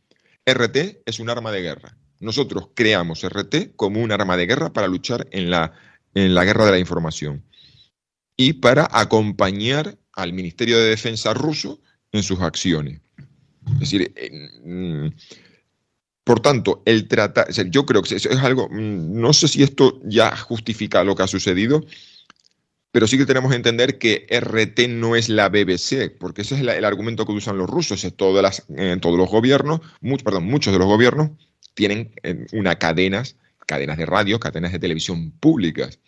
[0.46, 1.96] RT es un arma de guerra.
[2.20, 5.72] Nosotros creamos RT como un arma de guerra para luchar en la,
[6.14, 7.44] en la guerra de la información
[8.36, 11.80] y para acompañar al Ministerio de Defensa ruso
[12.12, 13.00] en sus acciones.
[13.74, 14.14] Es decir,
[16.24, 20.36] por tanto, el tratar, yo creo que es algo, mm, no sé si esto ya
[20.36, 21.84] justifica lo que ha sucedido,
[22.92, 26.60] pero sí que tenemos que entender que RT no es la BBC, porque ese es
[26.60, 28.04] el, argumento que usan los rusos.
[28.04, 29.80] Es todas las, eh, todos los gobiernos,
[30.24, 31.30] perdón, muchos de los gobiernos
[31.74, 35.98] tienen eh, una cadenas, cadenas de radio, cadenas de televisión públicas.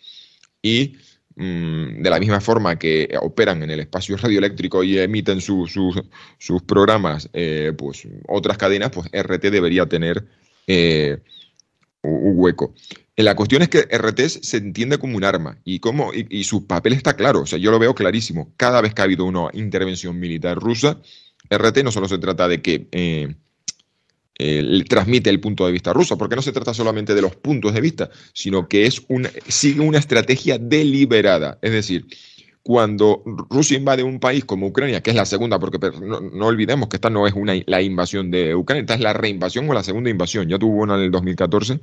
[0.61, 0.97] Y
[1.35, 7.29] Mm, de la misma forma que operan en el espacio radioeléctrico y emiten sus programas,
[7.33, 10.27] eh, pues otras cadenas, pues RT debería tener
[10.67, 11.17] eh,
[12.03, 12.75] un hueco.
[13.15, 16.93] La cuestión es que RT se entiende como un arma y, cómo, y, su papel
[16.93, 18.53] está claro, o sea, yo lo veo clarísimo.
[18.57, 20.99] Cada vez que ha habido una intervención militar rusa,
[21.49, 23.35] RT no solo se trata de que
[24.89, 27.81] transmite el punto de vista ruso, porque no se trata solamente de los puntos de
[27.81, 31.59] vista, sino que es una, sigue una estrategia deliberada.
[31.61, 32.07] Es decir,
[32.63, 36.97] cuando Rusia invade un país como Ucrania, que es la segunda, porque no, olvidemos que
[36.97, 40.09] esta no es una, la invasión de Ucrania, esta es la reinvasión o la segunda
[40.09, 41.79] invasión, ya tuvo una en el 2014,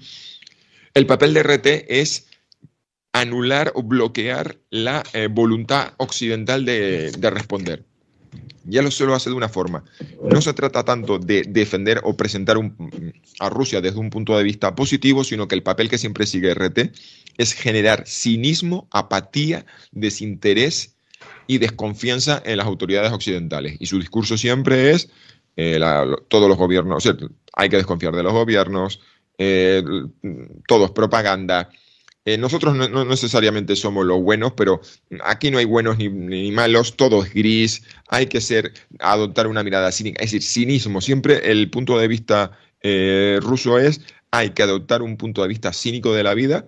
[0.94, 2.28] el papel de RT es
[3.12, 7.89] anular o bloquear la eh, voluntad occidental de responder
[8.64, 9.84] ya lo solo hace de una forma.
[10.22, 12.56] No se trata tanto de defender o presentar
[13.40, 16.54] a Rusia desde un punto de vista positivo, sino que el papel que siempre sigue
[16.54, 16.92] RT
[17.38, 20.96] es generar cinismo, apatía, desinterés
[21.46, 23.76] y desconfianza en las autoridades occidentales.
[23.80, 25.10] Y su discurso siempre es,
[25.56, 25.80] eh,
[26.28, 27.08] todos los gobiernos,
[27.54, 29.00] hay que desconfiar de los gobiernos,
[29.38, 29.82] eh,
[30.68, 31.70] todo es propaganda,
[32.24, 34.80] eh, nosotros no, necesariamente somos los buenos, pero
[35.24, 39.90] aquí no hay buenos ni, malos, todo es gris, hay que ser, adoptar una mirada
[39.90, 41.00] cínica, es decir, cinismo.
[41.00, 42.52] Siempre el punto de vista
[42.82, 46.66] eh, ruso es, hay que adoptar un punto de vista cínico de la vida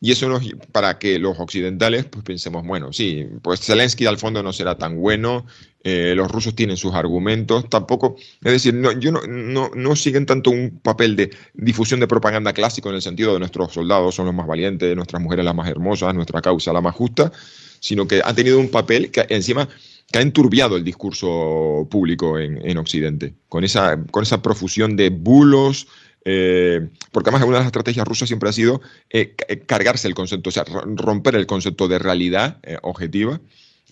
[0.00, 4.42] y eso nos, para que los occidentales pues pensemos, bueno, sí, pues Zelensky al fondo
[4.42, 5.46] no será tan bueno,
[5.82, 10.26] eh, los rusos tienen sus argumentos, tampoco, es decir, no, yo no, no, no, siguen
[10.26, 14.26] tanto un papel de difusión de propaganda clásico en el sentido de nuestros soldados son
[14.26, 17.32] los más valientes, nuestras mujeres las más hermosas, nuestra causa la más justa,
[17.80, 19.68] sino que ha tenido un papel que encima
[20.10, 25.10] que ha enturbiado el discurso público en, en Occidente, con esa, con esa profusión de
[25.10, 25.88] bulos,
[26.28, 30.14] eh, porque además una de las estrategias rusas siempre ha sido eh, eh, cargarse el
[30.14, 33.40] concepto, o sea, romper el concepto de realidad objetiva,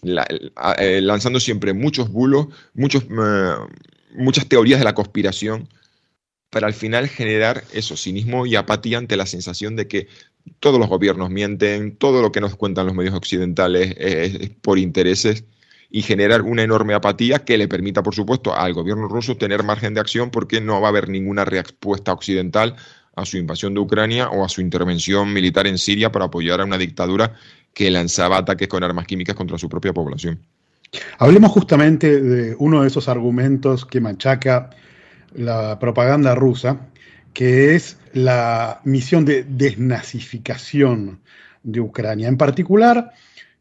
[0.03, 3.05] lanzando siempre muchos bulos, muchos,
[4.17, 5.69] muchas teorías de la conspiración,
[6.51, 10.09] para al final generar eso, cinismo y apatía ante la sensación de que
[10.59, 15.45] todos los gobiernos mienten, todo lo que nos cuentan los medios occidentales es por intereses
[15.95, 19.95] y generar una enorme apatía que le permita, por supuesto, al gobierno ruso tener margen
[19.95, 22.75] de acción porque no va a haber ninguna respuesta occidental
[23.15, 26.65] a su invasión de Ucrania o a su intervención militar en Siria para apoyar a
[26.65, 27.35] una dictadura
[27.73, 30.41] que lanzaba ataques con armas químicas contra su propia población.
[31.19, 34.71] Hablemos justamente de uno de esos argumentos que machaca
[35.33, 36.89] la propaganda rusa,
[37.33, 41.21] que es la misión de desnazificación
[41.63, 42.27] de Ucrania.
[42.27, 43.13] En particular,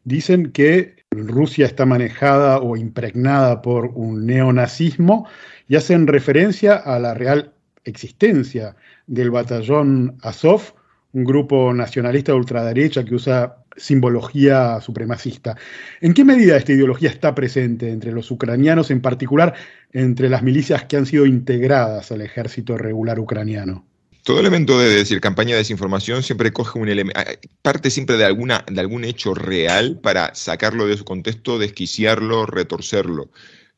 [0.02, 0.93] dicen que
[1.28, 5.28] Rusia está manejada o impregnada por un neonazismo
[5.68, 7.52] y hacen referencia a la real
[7.84, 10.74] existencia del batallón Azov,
[11.12, 15.56] un grupo nacionalista de ultraderecha que usa simbología supremacista.
[16.00, 19.54] ¿En qué medida esta ideología está presente entre los ucranianos, en particular
[19.92, 23.84] entre las milicias que han sido integradas al ejército regular ucraniano?
[24.24, 27.20] Todo elemento de decir campaña de desinformación siempre coge un elemento,
[27.60, 33.30] parte siempre de alguna de algún hecho real para sacarlo de su contexto, desquiciarlo, retorcerlo.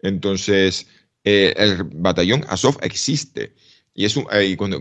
[0.02, 0.86] Entonces,
[1.24, 3.54] eh, el batallón Azov existe.
[3.92, 4.78] Y, es un, eh, cuando,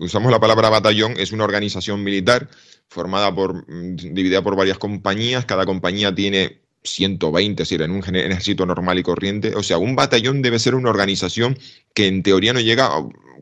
[0.00, 2.48] usamos la palabra batallón, es una organización militar
[2.88, 5.44] formada por, mm, dividida por varias compañías.
[5.44, 9.54] Cada compañía tiene 120, es decir, en un ejército normal y corriente.
[9.54, 11.56] O sea, un batallón debe ser una organización
[11.94, 12.90] que en teoría no llega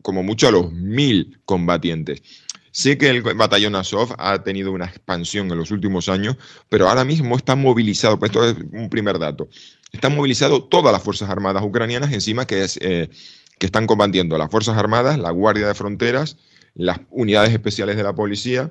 [0.06, 2.22] como mucho a los mil combatientes.
[2.70, 6.36] Sé que el batallón Azov ha tenido una expansión en los últimos años,
[6.68, 9.48] pero ahora mismo está movilizado, pues esto es un primer dato,
[9.90, 13.10] están movilizado todas las Fuerzas Armadas ucranianas encima que, es, eh,
[13.58, 16.36] que están combatiendo las Fuerzas Armadas, la Guardia de Fronteras,
[16.74, 18.70] las unidades especiales de la policía,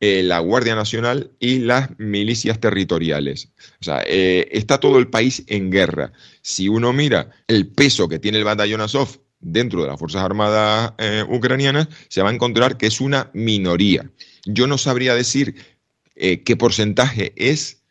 [0.00, 3.50] eh, la Guardia Nacional y las milicias territoriales.
[3.78, 6.12] O sea, eh, está todo el país en guerra.
[6.40, 10.94] Si uno mira el peso que tiene el batallón Azov dentro de las Fuerzas Armadas
[10.98, 14.10] eh, ucranianas, se va a encontrar que es una minoría.
[14.46, 15.56] Yo no sabría decir
[16.14, 17.82] eh, qué porcentaje es,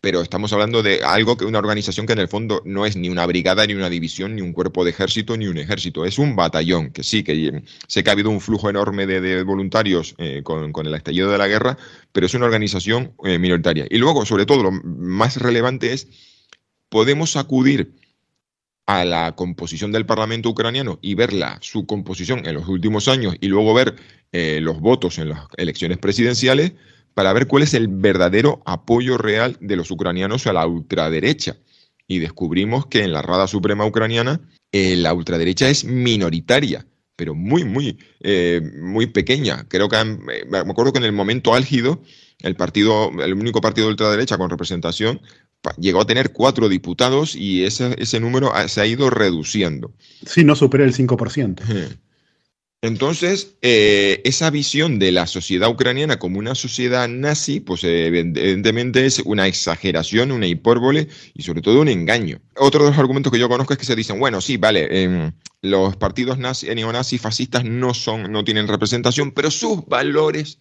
[0.00, 3.08] pero estamos hablando de algo que una organización que en el fondo no es ni
[3.08, 6.04] una brigada, ni una división, ni un cuerpo de ejército, ni un ejército.
[6.04, 10.14] Es un batallón, que sí, que sé que ha habido un flujo enorme de, voluntarios
[10.18, 11.78] eh, con, el estallido de la guerra,
[12.12, 13.86] pero es una organización minoritaria.
[13.90, 16.06] Y luego, sobre todo, lo más relevante es,
[16.88, 17.92] podemos acudir
[18.88, 23.48] a la composición del Parlamento ucraniano y verla, su composición en los últimos años y
[23.48, 23.96] luego ver
[24.32, 26.72] eh, los votos en las elecciones presidenciales
[27.12, 31.58] para ver cuál es el verdadero apoyo real de los ucranianos a la ultraderecha.
[32.06, 34.40] Y descubrimos que en la Rada Suprema Ucraniana
[34.72, 39.68] eh, la ultraderecha es minoritaria, pero muy, muy, eh, muy pequeña.
[39.68, 42.00] Creo que me acuerdo que en el momento álgido
[42.40, 45.20] el partido, el único partido de ultraderecha con representación
[45.76, 49.92] llegó a tener cuatro diputados y ese, ese número se ha ido reduciendo.
[50.26, 51.98] Sí, no supera el 5%.
[52.80, 59.18] Entonces, eh, esa visión de la sociedad ucraniana como una sociedad nazi, pues evidentemente es
[59.24, 62.40] una exageración, una hipérbole y sobre todo un engaño.
[62.56, 65.32] Otro de los argumentos que yo conozco es que se dicen, bueno, sí, vale, em,
[65.60, 70.58] los partidos nazi, neonazis fascistas no, son, no tienen representación, pero sus valores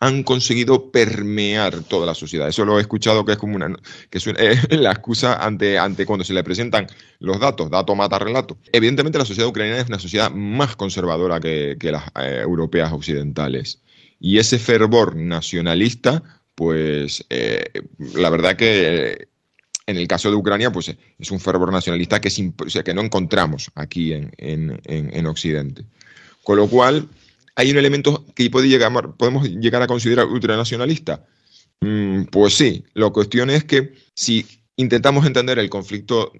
[0.00, 2.48] han conseguido permear toda la sociedad.
[2.48, 3.74] Eso lo he escuchado que es como una
[4.10, 4.26] que es
[4.70, 6.86] la excusa ante, ante cuando se le presentan
[7.18, 8.58] los datos, dato mata relato.
[8.72, 13.80] Evidentemente la sociedad ucraniana es una sociedad más conservadora que, las eh, europeas occidentales.
[14.20, 16.22] Y ese fervor nacionalista,
[16.54, 17.64] pues eh,
[18.14, 19.28] la verdad que
[19.86, 22.30] en el caso de Ucrania, pues es un fervor nacionalista que,
[22.84, 25.84] que no encontramos aquí en, en Occidente.
[26.44, 27.08] Con lo cual,
[27.58, 31.26] hay un elemento que podemos llegar a considerar ultranacionalista.
[31.80, 36.30] Mm, pues sí, la cuestión es que si intentamos entender el conflicto,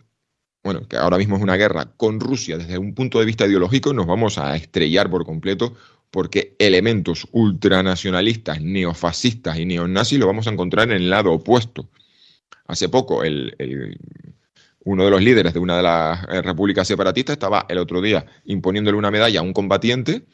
[0.62, 3.92] bueno, que ahora mismo es una guerra con Rusia desde un punto de vista ideológico,
[3.92, 5.74] nos vamos a estrellar por completo
[6.12, 11.88] porque elementos ultranacionalistas, neofascistas y neonazis lo vamos a encontrar en el lado opuesto.
[12.68, 13.22] Hace poco,
[14.84, 18.24] uno de los líderes de una de las eh, repúblicas separatistas estaba el otro día
[18.44, 20.24] imponiéndole una medalla a un combatiente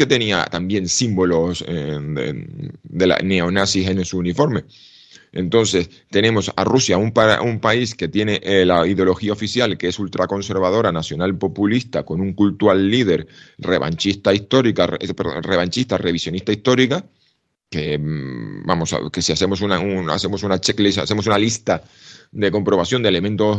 [0.00, 1.98] que tenía también símbolos eh,
[2.82, 4.64] de, la neonazis en su uniforme.
[5.30, 7.12] Entonces, tenemos a Rusia, un,
[7.44, 12.32] un país que tiene eh, la ideología oficial, que es ultraconservadora, nacional populista, con un
[12.32, 13.26] culto al líder,
[13.58, 17.04] revanchista histórica, revanchista, revisionista histórica,
[17.68, 19.76] que mm, vamos a, que si hacemos una,
[20.14, 21.84] hacemos una checklist, hacemos una lista
[22.32, 23.58] de comprobación de elementos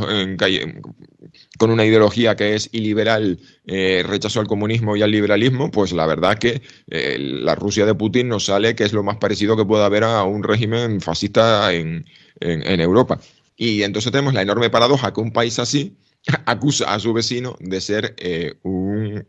[1.57, 6.05] con una ideología que es iliberal, eh, rechazo al comunismo y al liberalismo, pues la
[6.05, 9.65] verdad que eh, la Rusia de Putin nos sale que es lo más parecido que
[9.65, 12.05] pueda haber a un régimen fascista en,
[12.39, 13.19] Europa.
[13.55, 15.95] Y entonces tenemos la enorme paradoja que un país así
[16.45, 19.23] acusa a su vecino de ser eh, un,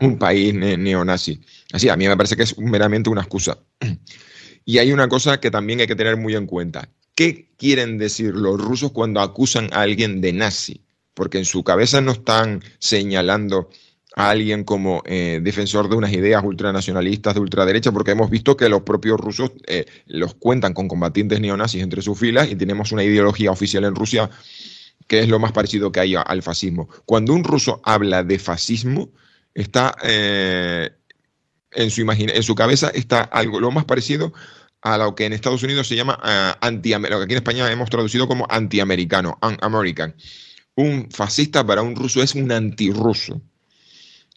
[0.00, 1.40] un, país neonazi.
[1.72, 3.58] Así, a mí me parece que es meramente una excusa.
[4.62, 6.88] Y hay una cosa que también hay que tener muy en cuenta.
[7.20, 10.80] ¿Qué quieren decir los rusos cuando acusan a alguien de nazi?
[11.12, 13.68] Porque en su cabeza no están señalando
[14.16, 18.70] a alguien como eh, defensor de unas ideas ultranacionalistas de ultraderecha, porque hemos visto que
[18.70, 23.04] los propios rusos eh, los cuentan con combatientes neonazis entre sus filas y tenemos una
[23.04, 24.30] ideología oficial en Rusia
[25.06, 26.88] que es lo más parecido que hay al fascismo.
[27.04, 29.10] Cuando un ruso habla de fascismo,
[29.52, 30.88] está eh,
[31.72, 34.32] en, su en su cabeza está algo lo más parecido
[34.82, 37.70] a lo que en Estados Unidos se llama uh, anti lo que aquí en España
[37.70, 40.14] hemos traducido como antiamericano, un-american.
[40.76, 43.42] Un fascista para un ruso es un antirruso.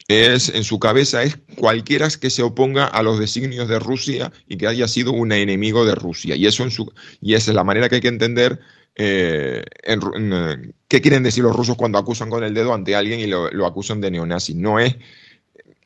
[0.09, 4.57] Es, en su cabeza es cualquiera que se oponga a los designios de Rusia y
[4.57, 6.35] que haya sido un enemigo de Rusia.
[6.35, 6.91] Y eso en su,
[7.21, 8.59] y esa es la manera que hay que entender
[8.95, 13.27] eh, en, qué quieren decir los rusos cuando acusan con el dedo ante alguien y
[13.27, 14.55] lo, lo acusan de neonazi.
[14.55, 14.97] No es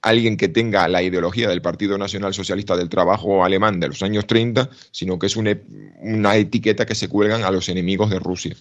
[0.07, 4.27] alguien que tenga la ideología del Partido Nacional Socialista del Trabajo alemán de los años
[4.27, 5.57] 30, sino que es una,
[6.01, 8.55] una etiqueta que se cuelgan a los enemigos de Rusia.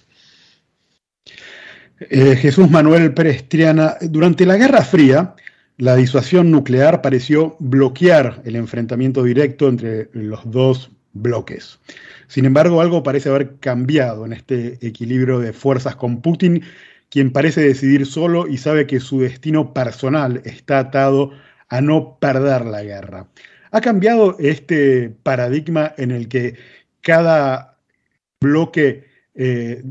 [1.99, 5.35] Eh, Jesús Manuel Pérez Triana, durante la Guerra Fría,
[5.79, 11.79] la disuasión nuclear pareció bloquear el enfrentamiento directo entre los dos bloques.
[12.29, 16.63] Sin embargo, algo parece haber cambiado en este equilibrio de fuerzas con Putin
[17.17, 21.31] quien parece decidir solo y sabe que su destino personal está atado
[21.71, 23.27] a no perder la guerra.
[23.71, 26.57] ¿Ha cambiado este paradigma en el que
[27.01, 27.79] cada
[28.39, 29.83] bloque eh,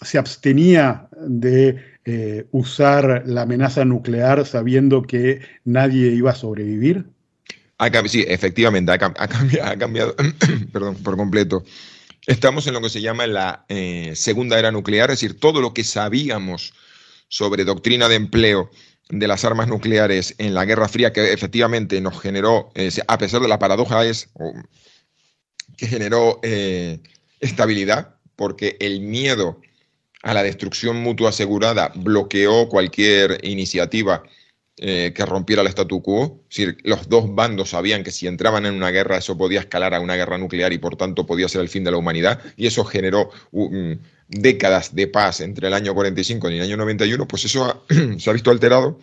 [0.00, 1.76] se abstenía de
[2.06, 7.04] eh, usar la amenaza nuclear sabiendo que nadie iba a sobrevivir?
[8.06, 10.16] sí, efectivamente, ha, cambiado, ha cambiado
[10.72, 11.62] perdón, por completo.
[12.26, 15.74] Estamos en lo que se llama la eh, segunda era nuclear, es decir, todo lo
[15.74, 16.72] que sabíamos
[17.28, 18.70] sobre doctrina de empleo
[19.08, 22.72] de las armas nucleares en la Guerra Fría, que efectivamente nos generó,
[23.08, 24.28] a pesar de la paradoja, es
[25.76, 27.00] que generó eh,
[27.40, 29.60] estabilidad, porque el miedo
[30.22, 34.22] a la destrucción mutua asegurada bloqueó cualquier iniciativa
[34.84, 36.42] eh, que rompiera el statu quo.
[36.50, 39.94] Es decir, los dos bandos sabían que si entraban en una guerra eso podía escalar
[39.94, 42.40] a una guerra nuclear y por tanto podía ser el fin de la humanidad.
[42.56, 43.92] Y eso generó mm,
[44.26, 47.28] décadas de paz entre el año 45 y el año 91.
[47.28, 47.84] Pues eso
[48.18, 48.98] se ha visto alterado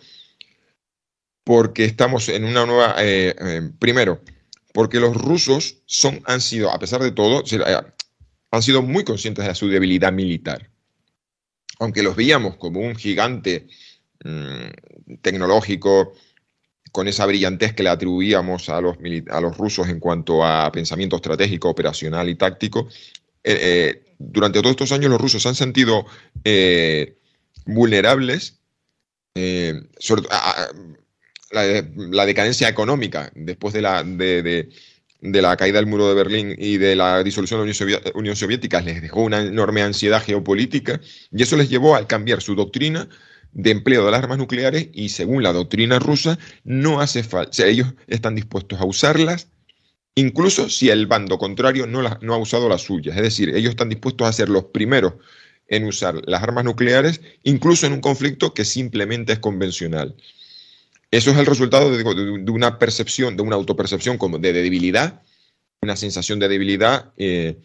[1.44, 2.96] porque estamos en una nueva...
[2.98, 4.20] Eh, eh, primero,
[4.74, 7.42] porque los rusos son, han sido, a pesar de todo,
[8.50, 10.68] han sido muy conscientes de su debilidad militar.
[11.78, 13.66] Aunque los veíamos como un gigante
[14.22, 16.12] Mm, tecnológico,
[16.92, 18.96] con esa brillantez que le atribuíamos a los,
[19.30, 22.88] a los rusos en cuanto a pensamiento estratégico, operacional y táctico,
[23.42, 26.04] eh, eh, durante todos estos años los rusos han sentido
[26.44, 27.16] eh,
[27.64, 28.58] vulnerables,
[31.52, 34.68] la, decadencia económica después de la, de,
[35.22, 39.00] la caída del muro de Berlín y de la disolución de la Unión Soviética les
[39.00, 41.00] dejó una enorme ansiedad geopolítica
[41.30, 43.08] y eso les llevó a cambiar su doctrina
[43.52, 47.94] de empleo de las armas nucleares y según la doctrina rusa no hace falta, ellos
[48.06, 49.48] están dispuestos a usarlas
[50.14, 53.16] incluso si el bando contrario no, ha usado las suyas.
[53.16, 55.14] Es decir, ellos están dispuestos a ser los primeros
[55.68, 60.16] en usar las armas nucleares, incluso en un conflicto que simplemente es convencional.
[61.10, 65.22] Eso es el resultado de, una percepción, de una autopercepción como de, debilidad,
[65.80, 67.58] una sensación de debilidad, eh,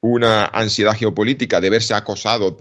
[0.00, 2.56] una ansiedad geopolítica de verse acosado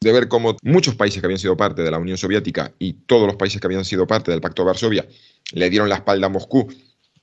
[0.00, 3.26] de ver cómo muchos países que habían sido parte de la Unión Soviética y todos
[3.26, 5.06] los países que habían sido parte del Pacto de Varsovia
[5.52, 6.68] le dieron la espalda a Moscú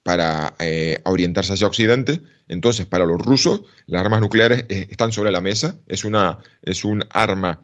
[0.04, 2.22] para eh, orientarse hacia Occidente.
[2.48, 6.86] Entonces, para los rusos, las armas nucleares eh, están sobre la mesa, es, una, es
[6.86, 7.64] un arma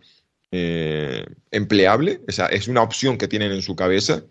[0.51, 4.24] eh, empleable, es una opción que tienen en su cabeza.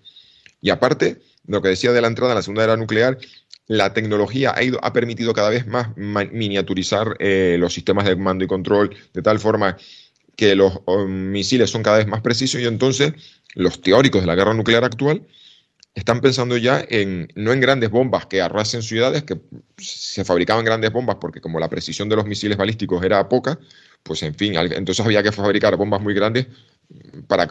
[0.61, 3.19] Y aparte, lo que decía de la entrada a la segunda era nuclear,
[3.67, 8.49] la tecnología ha, ido, ha permitido cada vez más miniaturizar los sistemas de mando y
[8.49, 9.77] control de tal forma
[10.37, 13.13] que los misiles son cada vez más precisos y entonces
[13.55, 15.27] los teóricos de la guerra nuclear actual
[15.95, 19.41] están pensando ya en no en grandes bombas que arrasen ciudades, que
[19.77, 23.59] se fabricaban grandes bombas porque como la precisión de los misiles balísticos era poca,
[24.03, 26.47] pues en fin, entonces había que fabricar bombas muy grandes
[27.27, 27.49] para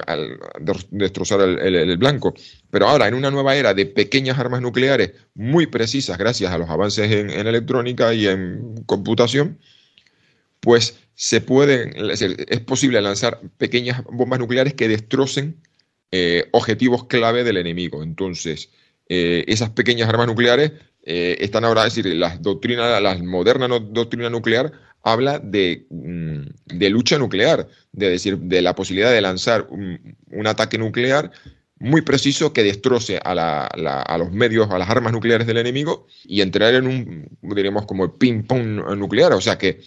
[0.89, 2.33] destrozar el, blanco.
[2.69, 6.69] Pero ahora, en una nueva era de pequeñas armas nucleares muy precisas gracias a los
[6.69, 9.59] avances en electrónica y en computación,
[10.59, 15.61] pues se pueden, es, posible lanzar pequeñas bombas nucleares que destrocen
[16.11, 18.03] eh, objetivos clave del enemigo.
[18.03, 18.69] Entonces,
[19.09, 20.71] eh, esas pequeñas armas nucleares
[21.03, 24.71] eh, están ahora, es decir, las doctrinas, la moderna doctrina nuclear
[25.03, 30.77] habla de, mm, de, lucha nuclear, de decir, de la posibilidad de lanzar un, ataque
[30.77, 31.31] nuclear
[31.79, 36.39] muy preciso que destroce a, a, los medios, a las armas nucleares del enemigo y
[36.39, 39.33] entrar en un, diríamos, como ping-pong nuclear.
[39.33, 39.81] O sea que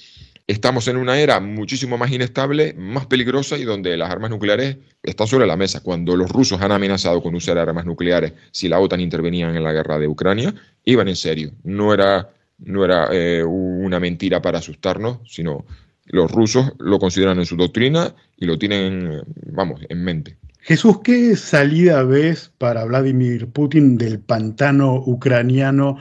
[0.52, 5.26] Estamos en una era muchísimo más inestable, más peligrosa y donde las armas nucleares están
[5.26, 5.80] sobre la mesa.
[5.80, 9.72] Cuando los rusos han amenazado con usar armas nucleares si la OTAN intervenía en la
[9.72, 11.52] guerra de Ucrania, iban en serio.
[11.64, 12.28] No era,
[12.58, 15.64] no era eh, una mentira para asustarnos, sino
[16.04, 20.36] los rusos lo consideran en su doctrina y lo tienen, vamos, en mente.
[20.60, 25.96] Jesús, ¿qué salida ves para Vladimir Putin del pantano ucraniano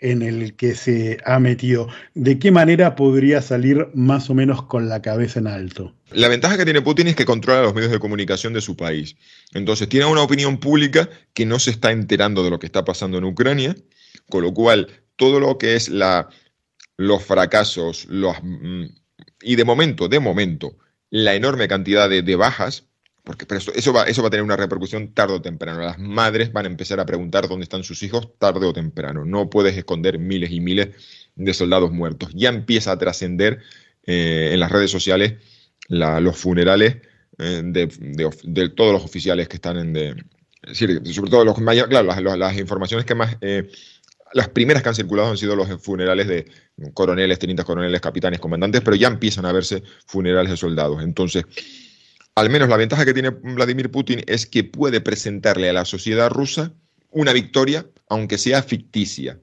[0.00, 1.88] en el que se ha metido?
[2.14, 5.94] ¿De qué manera podría salir más o menos con la cabeza en alto?
[6.10, 9.16] La ventaja que tiene Putin es que controla los medios de comunicación de su país.
[9.52, 13.18] Entonces tiene una opinión pública que no se está enterando de lo que está pasando
[13.18, 13.76] en Ucrania,
[14.28, 18.84] con lo cual todo lo que es los fracasos los, mm,
[19.42, 20.76] y de momento, de momento,
[21.10, 22.89] la enorme cantidad de bajas,
[23.24, 25.80] porque pero eso, va, eso va a tener una repercusión tarde o temprano.
[25.80, 29.24] Las madres van a empezar a preguntar dónde están sus hijos tarde o temprano.
[29.24, 30.88] No puedes esconder miles y miles
[31.34, 32.30] de soldados muertos.
[32.34, 33.60] Ya empieza a trascender
[34.06, 35.34] eh, en las redes sociales
[35.88, 36.98] los funerales
[37.38, 39.92] eh, de, todos los oficiales que están en...
[39.92, 40.16] De,
[40.72, 43.36] sobre todo los claro, las, las, informaciones que más...
[43.40, 43.70] Eh,
[44.32, 46.46] las primeras que han circulado han sido los funerales de
[46.94, 51.02] coroneles, tenientes coroneles, capitanes, comandantes, pero ya empiezan a verse funerales de soldados.
[51.02, 51.44] Entonces,
[52.34, 56.30] al menos la ventaja que tiene Vladimir Putin es que puede presentarle a la sociedad
[56.30, 56.72] rusa
[57.10, 59.38] una victoria, aunque sea ficticia.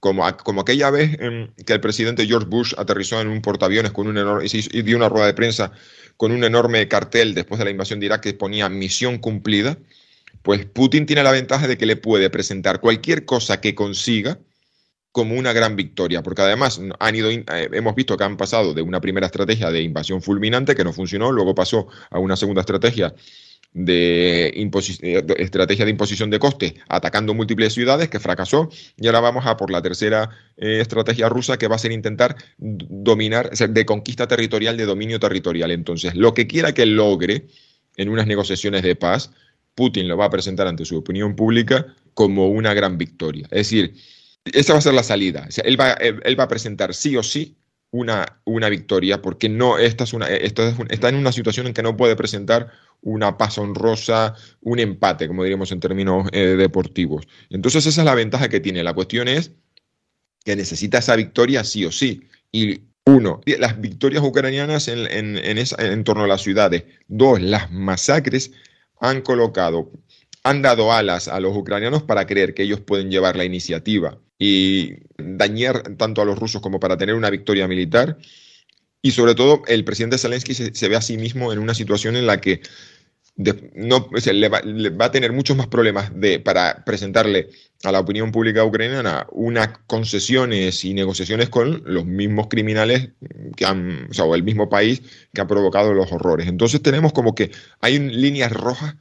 [0.00, 1.18] Como, como aquella vez
[1.66, 5.10] que el presidente George Bush aterrizó en un portaaviones con un enorme, y dio una
[5.10, 5.72] rueda de prensa
[6.16, 9.76] con un enorme cartel después de la invasión de Irak que ponía misión cumplida,
[10.42, 14.38] pues Putin tiene la ventaja de que le puede presentar cualquier cosa que consiga
[15.12, 18.82] como una gran victoria, porque además han ido, eh, hemos visto que han pasado de
[18.82, 23.14] una primera estrategia de invasión fulminante que no funcionó, luego pasó a una segunda estrategia
[23.72, 29.46] de eh, estrategia de imposición de coste atacando múltiples ciudades que fracasó y ahora vamos
[29.46, 34.26] a por la tercera eh, estrategia rusa que va a ser intentar dominar, de conquista
[34.26, 35.70] territorial, de dominio territorial.
[35.70, 37.46] Entonces, lo que quiera que logre
[37.96, 39.30] en unas negociaciones de paz,
[39.74, 43.46] Putin lo va a presentar ante su opinión pública como una gran victoria.
[43.50, 43.94] Es decir,
[44.44, 45.48] esa va a ser la salida.
[45.64, 47.56] él, va, él, va, a presentar sí o sí
[47.90, 51.82] una, una victoria, porque no, esta, es una, esta está en una situación en que
[51.82, 52.70] no puede presentar
[53.02, 57.26] una paz honrosa, un empate, como diríamos en términos eh, deportivos.
[57.50, 58.84] Entonces esa es la ventaja que tiene.
[58.84, 59.52] La cuestión es
[60.44, 62.22] que necesita esa victoria sí o sí.
[62.52, 66.84] Y uno, las victorias ucranianas en, en, en torno a las ciudades.
[67.08, 68.52] Dos, las masacres
[69.00, 69.90] han colocado,
[70.44, 74.94] han dado alas a los ucranianos para creer que ellos pueden llevar la iniciativa y
[75.18, 78.16] dañar tanto a los rusos como para tener una victoria militar.
[79.02, 82.26] Y sobre todo, el presidente Zelensky se, ve a sí mismo en una situación en
[82.26, 82.62] la que
[83.74, 87.50] no, le, va, a tener muchos más problemas de, para presentarle
[87.84, 93.10] a la opinión pública ucraniana unas concesiones y negociaciones con los mismos criminales
[93.56, 95.02] que han, o sea, o el mismo país
[95.34, 96.48] que ha provocado los horrores.
[96.48, 98.96] Entonces tenemos como que hay líneas rojas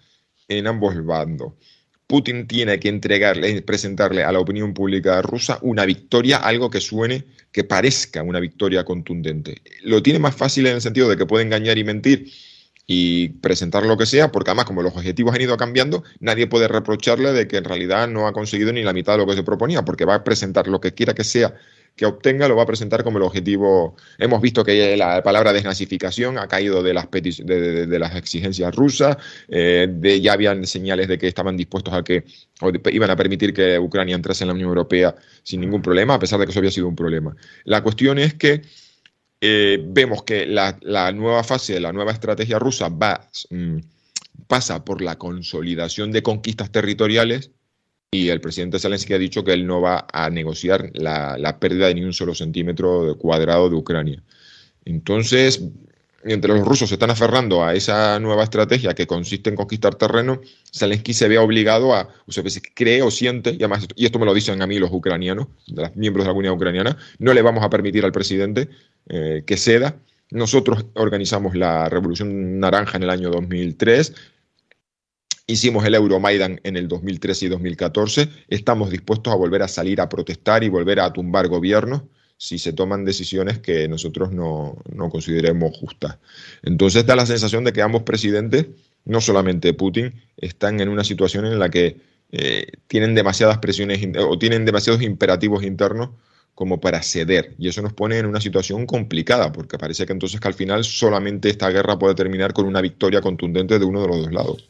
[0.50, 1.54] en ambos bandos.
[2.10, 7.24] Putin tiene que entregarle, presentarle a la opinión pública rusa una victoria, algo que suene,
[7.52, 9.62] que parezca una victoria contundente.
[9.84, 12.32] Lo tiene más fácil en el sentido de que puede engañar y mentir
[12.88, 16.68] y presentar lo que sea, porque además como los objetivos han ido cambiando, nadie puede
[16.68, 19.44] reprocharle de que en realidad no ha conseguido ni la mitad de lo que se
[19.44, 21.54] proponía, porque va a presentar lo que quiera que sea
[22.00, 23.98] que obtenga lo va a presentar como el objetivo.
[24.18, 29.18] Hemos visto que la palabra desnazificación ha caído de las, de, las exigencias rusas,
[29.50, 32.24] eh, ya habían señales de que estaban dispuestos a que
[32.62, 36.20] o iban a permitir que Ucrania entrase en la Unión Europea sin ningún problema, a
[36.20, 37.36] pesar de que eso había sido un problema.
[37.66, 38.62] La cuestión es que
[39.42, 40.78] eh, vemos que la,
[41.12, 43.80] nueva fase de la nueva estrategia rusa va, mm,
[44.48, 47.52] pasa por la consolidación de conquistas territoriales
[48.12, 51.96] y el presidente Zelensky ha dicho que él no va a negociar la, pérdida de
[51.96, 54.24] ni un solo centímetro cuadrado de Ucrania.
[54.84, 55.62] Entonces,
[56.24, 60.42] mientras los rusos se están aferrando a esa nueva estrategia que consiste en conquistar terreno,
[60.74, 62.44] Zelensky se ve obligado a, o sea,
[62.74, 65.96] cree o siente, y además, y esto me lo dicen a mí los ucranianos, los
[65.96, 68.70] miembros de la comunidad ucraniana, no le vamos a permitir al presidente
[69.08, 69.96] eh, que ceda.
[70.32, 74.14] Nosotros organizamos la Revolución Naranja en el año 2003,
[75.50, 78.30] Hicimos el Euromaidan en el 2013 y 2014.
[78.50, 82.04] Estamos dispuestos a volver a salir a protestar y volver a tumbar gobiernos
[82.38, 84.78] si se toman decisiones que nosotros no,
[85.12, 86.20] consideremos justas.
[86.62, 88.68] Entonces da la sensación de que ambos presidentes,
[89.06, 91.98] no solamente Putin, están en una situación en la que
[92.32, 96.12] eh, tienen demasiadas presiones o tienen demasiados imperativos internos
[96.54, 97.56] como para ceder.
[97.58, 100.84] Y eso nos pone en una situación complicada, porque parece que entonces que al final
[100.84, 104.70] solamente esta guerra puede terminar con una victoria contundente de uno de los dos lados.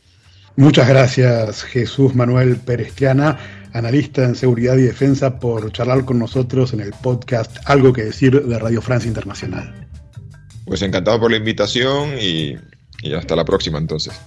[0.59, 3.37] Muchas gracias Jesús Manuel Perestiana,
[3.71, 8.43] analista en seguridad y defensa, por charlar con nosotros en el podcast Algo que decir
[8.43, 9.87] de Radio Francia Internacional.
[10.65, 12.57] Pues encantado por la invitación y,
[13.01, 14.19] y hasta la próxima entonces.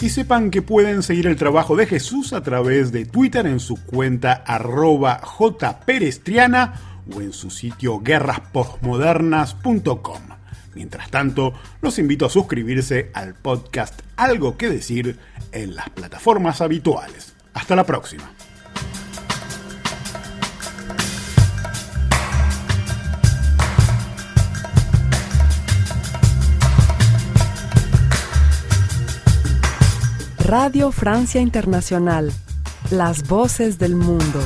[0.00, 3.76] Y sepan que pueden seguir el trabajo de Jesús a través de Twitter en su
[3.76, 6.74] cuenta arroba jperestriana
[7.14, 10.22] o en su sitio guerraspostmodernas.com.
[10.74, 15.18] Mientras tanto, los invito a suscribirse al podcast Algo que decir
[15.52, 17.34] en las plataformas habituales.
[17.54, 18.30] Hasta la próxima.
[30.46, 32.32] Radio Francia Internacional,
[32.92, 34.38] las voces del mundo.